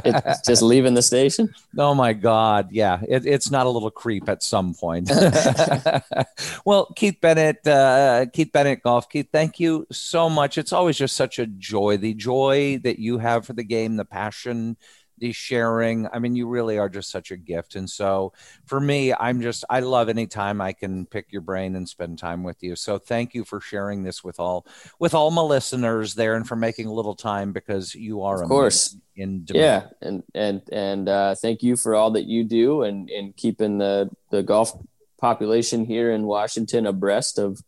it, 0.05 0.23
it's 0.27 0.47
just 0.47 0.63
leaving 0.63 0.95
the 0.95 1.03
station. 1.03 1.55
Oh 1.79 1.95
my 1.95 2.13
God. 2.13 2.73
Yeah. 2.73 3.01
It, 3.07 3.25
it's 3.25 3.53
not 3.53 3.67
a 3.67 3.71
little 3.71 3.91
creep 3.91 4.29
at 4.29 4.43
some 4.43 4.75
point. 4.75 5.11
well, 6.65 6.87
Keith 6.97 7.19
Bennett, 7.21 7.65
uh, 7.67 8.27
Keith 8.33 8.51
Bennett 8.53 8.83
Golf. 8.83 9.09
Keith, 9.09 9.29
thank 9.33 9.61
you 9.61 9.87
so 9.93 10.29
much. 10.29 10.59
It's 10.59 10.73
always 10.73 10.97
just 10.97 11.17
such 11.17 11.39
a 11.39 11.47
joy. 11.47 11.99
The 11.99 12.15
joy 12.15 12.81
that 12.83 12.99
you 12.99 13.19
have 13.19 13.47
for 13.47 13.53
the 13.53 13.65
game, 13.65 13.97
the 13.97 14.05
passion 14.05 14.77
the 15.19 15.33
sharing. 15.33 16.09
I 16.13 16.19
mean, 16.19 16.35
you 16.35 16.49
really 16.49 16.79
are 16.79 16.89
just 16.89 17.11
such 17.11 17.31
a 17.31 17.37
gift. 17.37 17.77
And 17.77 17.89
so 17.89 18.33
for 18.67 18.81
me, 18.81 19.13
I'm 19.15 19.41
just, 19.41 19.65
I 19.71 19.81
love 19.81 20.09
anytime 20.09 20.61
I 20.61 20.73
can 20.73 21.07
pick 21.07 21.33
your 21.33 21.43
brain 21.43 21.77
and 21.77 21.89
spend 21.89 22.19
time 22.19 22.43
with 22.43 22.63
you. 22.63 22.77
So 22.77 22.99
thank 22.99 23.35
you 23.35 23.45
for 23.45 23.61
sharing 23.61 24.03
this 24.03 24.25
with 24.25 24.41
all, 24.41 24.67
with 24.99 25.15
all 25.15 25.31
my 25.31 25.43
listeners 25.43 26.15
there 26.15 26.35
and 26.35 26.47
for 26.47 26.57
making 26.57 26.87
a 26.87 26.93
little 26.93 27.15
time 27.15 27.53
because 27.53 27.95
you 27.95 28.23
are, 28.23 28.43
of 28.43 28.49
course, 28.49 28.97
in 29.17 29.45
demand. 29.45 29.65
yeah. 30.01 30.09
And, 30.09 30.23
and, 30.35 30.63
and, 30.73 31.09
uh, 31.09 31.35
thank 31.37 31.63
you 31.63 31.77
for 31.77 31.95
all 31.95 32.11
that 32.13 32.25
you 32.25 32.45
do 32.45 32.83
and, 32.83 33.09
and 33.11 33.37
keeping 33.37 33.79
the, 33.79 34.11
the 34.31 34.43
golf 34.43 34.73
population 35.19 35.85
here 35.85 36.13
in 36.13 36.25
Washington 36.25 36.87
abreast 36.87 37.39
of, 37.39 37.63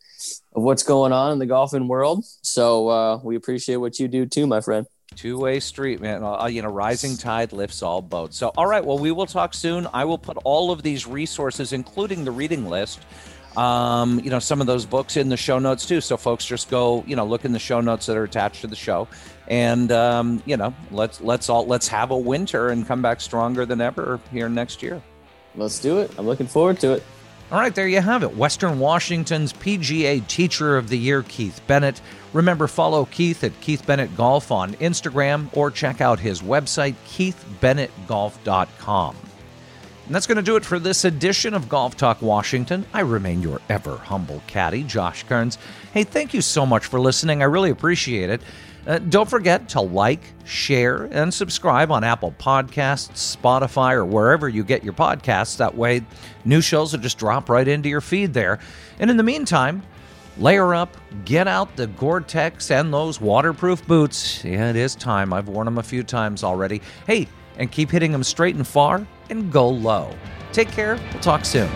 of 0.55 0.63
what's 0.63 0.83
going 0.83 1.13
on 1.13 1.33
in 1.33 1.39
the 1.39 1.47
golfing 1.47 1.87
world. 1.89 2.25
So, 2.43 2.89
uh, 2.89 3.21
we 3.23 3.37
appreciate 3.37 3.77
what 3.77 3.99
you 3.99 4.09
do 4.09 4.27
too, 4.27 4.47
my 4.47 4.61
friend. 4.61 4.87
Two 5.17 5.39
way 5.39 5.61
street, 5.61 6.01
man. 6.01 6.23
Uh, 6.23 6.47
you 6.47 6.61
know, 6.61 6.69
rising 6.69 7.17
tide 7.17 7.53
lifts 7.53 7.83
all 7.83 8.03
boats. 8.03 8.37
So, 8.37 8.53
all 8.57 8.67
right. 8.67 8.85
Well, 8.85 8.99
we 8.99 9.11
will 9.11 9.27
talk 9.27 9.55
soon. 9.55 9.89
I 9.95 10.05
will 10.05 10.19
put 10.19 10.37
all 10.45 10.71
of 10.71 10.83
these 10.83 11.07
resources, 11.07 11.73
including 11.73 12.25
the 12.25 12.31
reading 12.31 12.69
list, 12.69 13.01
um, 13.57 14.21
you 14.21 14.31
know, 14.31 14.39
some 14.39 14.61
of 14.61 14.67
those 14.67 14.85
books 14.85 15.17
in 15.17 15.31
the 15.31 15.37
show 15.37 15.59
notes 15.59 15.87
too. 15.87 16.03
So, 16.03 16.19
folks, 16.19 16.45
just 16.45 16.69
go, 16.69 17.03
you 17.07 17.17
know, 17.17 17.25
look 17.25 17.47
in 17.47 17.53
the 17.53 17.59
show 17.59 17.81
notes 17.81 18.05
that 18.07 18.17
are 18.17 18.25
attached 18.25 18.61
to 18.61 18.67
the 18.67 18.77
show, 18.77 19.09
and 19.49 19.91
um, 19.91 20.43
you 20.45 20.59
know, 20.59 20.75
let's 20.91 21.21
let's 21.23 21.49
all 21.49 21.67
let's 21.67 21.89
have 21.89 22.11
a 22.11 22.19
winter 22.19 22.69
and 22.69 22.87
come 22.87 23.01
back 23.01 23.23
stronger 23.23 23.65
than 23.65 23.81
ever 23.81 24.21
here 24.31 24.51
next 24.51 24.83
year. 24.83 25.03
Let's 25.55 25.81
do 25.81 25.99
it. 26.01 26.11
I'm 26.19 26.27
looking 26.27 26.47
forward 26.47 26.79
to 26.81 26.93
it. 26.93 27.03
All 27.53 27.61
right, 27.61 27.73
there 27.73 27.87
you 27.87 28.01
have 28.01 28.25
it. 28.25 28.37
Western 28.37 28.81
Washington's 28.81 29.53
PGA 29.53 30.27
Teacher 30.27 30.77
of 30.77 30.89
the 30.89 30.99
Year, 30.99 31.23
Keith 31.23 31.61
Bennett. 31.69 32.01
Remember, 32.33 32.67
follow 32.67 33.05
Keith 33.05 33.45
at 33.45 33.61
Keith 33.61 33.87
Bennett 33.87 34.17
Golf 34.17 34.51
on 34.51 34.75
Instagram 34.75 35.57
or 35.57 35.71
check 35.71 36.01
out 36.01 36.19
his 36.19 36.43
website, 36.43 36.97
keithbennettgolf.com. 37.07 39.17
And 40.07 40.15
that's 40.15 40.27
going 40.27 40.37
to 40.37 40.43
do 40.43 40.57
it 40.57 40.65
for 40.65 40.81
this 40.81 41.05
edition 41.05 41.55
of 41.55 41.69
Golf 41.69 41.97
Talk 41.97 42.21
Washington. 42.21 42.85
I 42.93 43.01
remain 43.01 43.43
your 43.43 43.61
ever 43.69 43.97
humble 43.97 44.43
caddy, 44.49 44.83
Josh 44.83 45.23
Kearns. 45.25 45.57
Hey, 45.93 46.03
thank 46.03 46.35
you 46.35 46.43
so 46.43 46.67
much 46.67 46.87
for 46.87 46.99
listening. 46.99 47.43
I 47.43 47.47
really 47.47 47.71
appreciate 47.71 48.29
it. 48.29 48.41
Uh, 48.87 48.99
don't 48.99 49.29
forget 49.29 49.69
to 49.71 49.81
like, 49.81 50.21
share, 50.45 51.05
and 51.11 51.33
subscribe 51.35 51.91
on 51.91 52.05
Apple 52.05 52.33
Podcasts, 52.39 53.37
Spotify, 53.37 53.95
or 53.95 54.05
wherever 54.05 54.49
you 54.49 54.63
get 54.63 54.85
your 54.85 54.93
podcasts. 54.93 55.57
That 55.57 55.75
way, 55.75 56.03
new 56.45 56.61
shows 56.61 56.93
will 56.93 57.01
just 57.01 57.19
drop 57.19 57.49
right 57.49 57.67
into 57.67 57.89
your 57.89 58.01
feed 58.01 58.33
there. 58.33 58.61
And 59.01 59.11
in 59.11 59.17
the 59.17 59.23
meantime, 59.23 59.83
layer 60.39 60.75
up, 60.75 60.97
get 61.25 61.49
out 61.49 61.75
the 61.77 61.89
Gore 61.89 62.21
Tex 62.21 62.71
and 62.71 62.93
those 62.95 63.21
waterproof 63.21 63.85
boots. 63.87 64.45
Yeah, 64.45 64.71
it 64.71 64.77
is 64.77 64.95
time. 64.95 65.33
I've 65.33 65.49
worn 65.49 65.65
them 65.65 65.79
a 65.79 65.83
few 65.83 66.05
times 66.05 66.45
already. 66.45 66.81
Hey, 67.07 67.27
and 67.59 67.73
keep 67.73 67.91
hitting 67.91 68.13
them 68.13 68.23
straight 68.23 68.55
and 68.55 68.67
far 68.67 69.07
and 69.31 69.51
go 69.51 69.69
low. 69.69 70.15
Take 70.53 70.69
care. 70.69 70.99
We'll 71.13 71.23
talk 71.23 71.45
soon. 71.45 71.69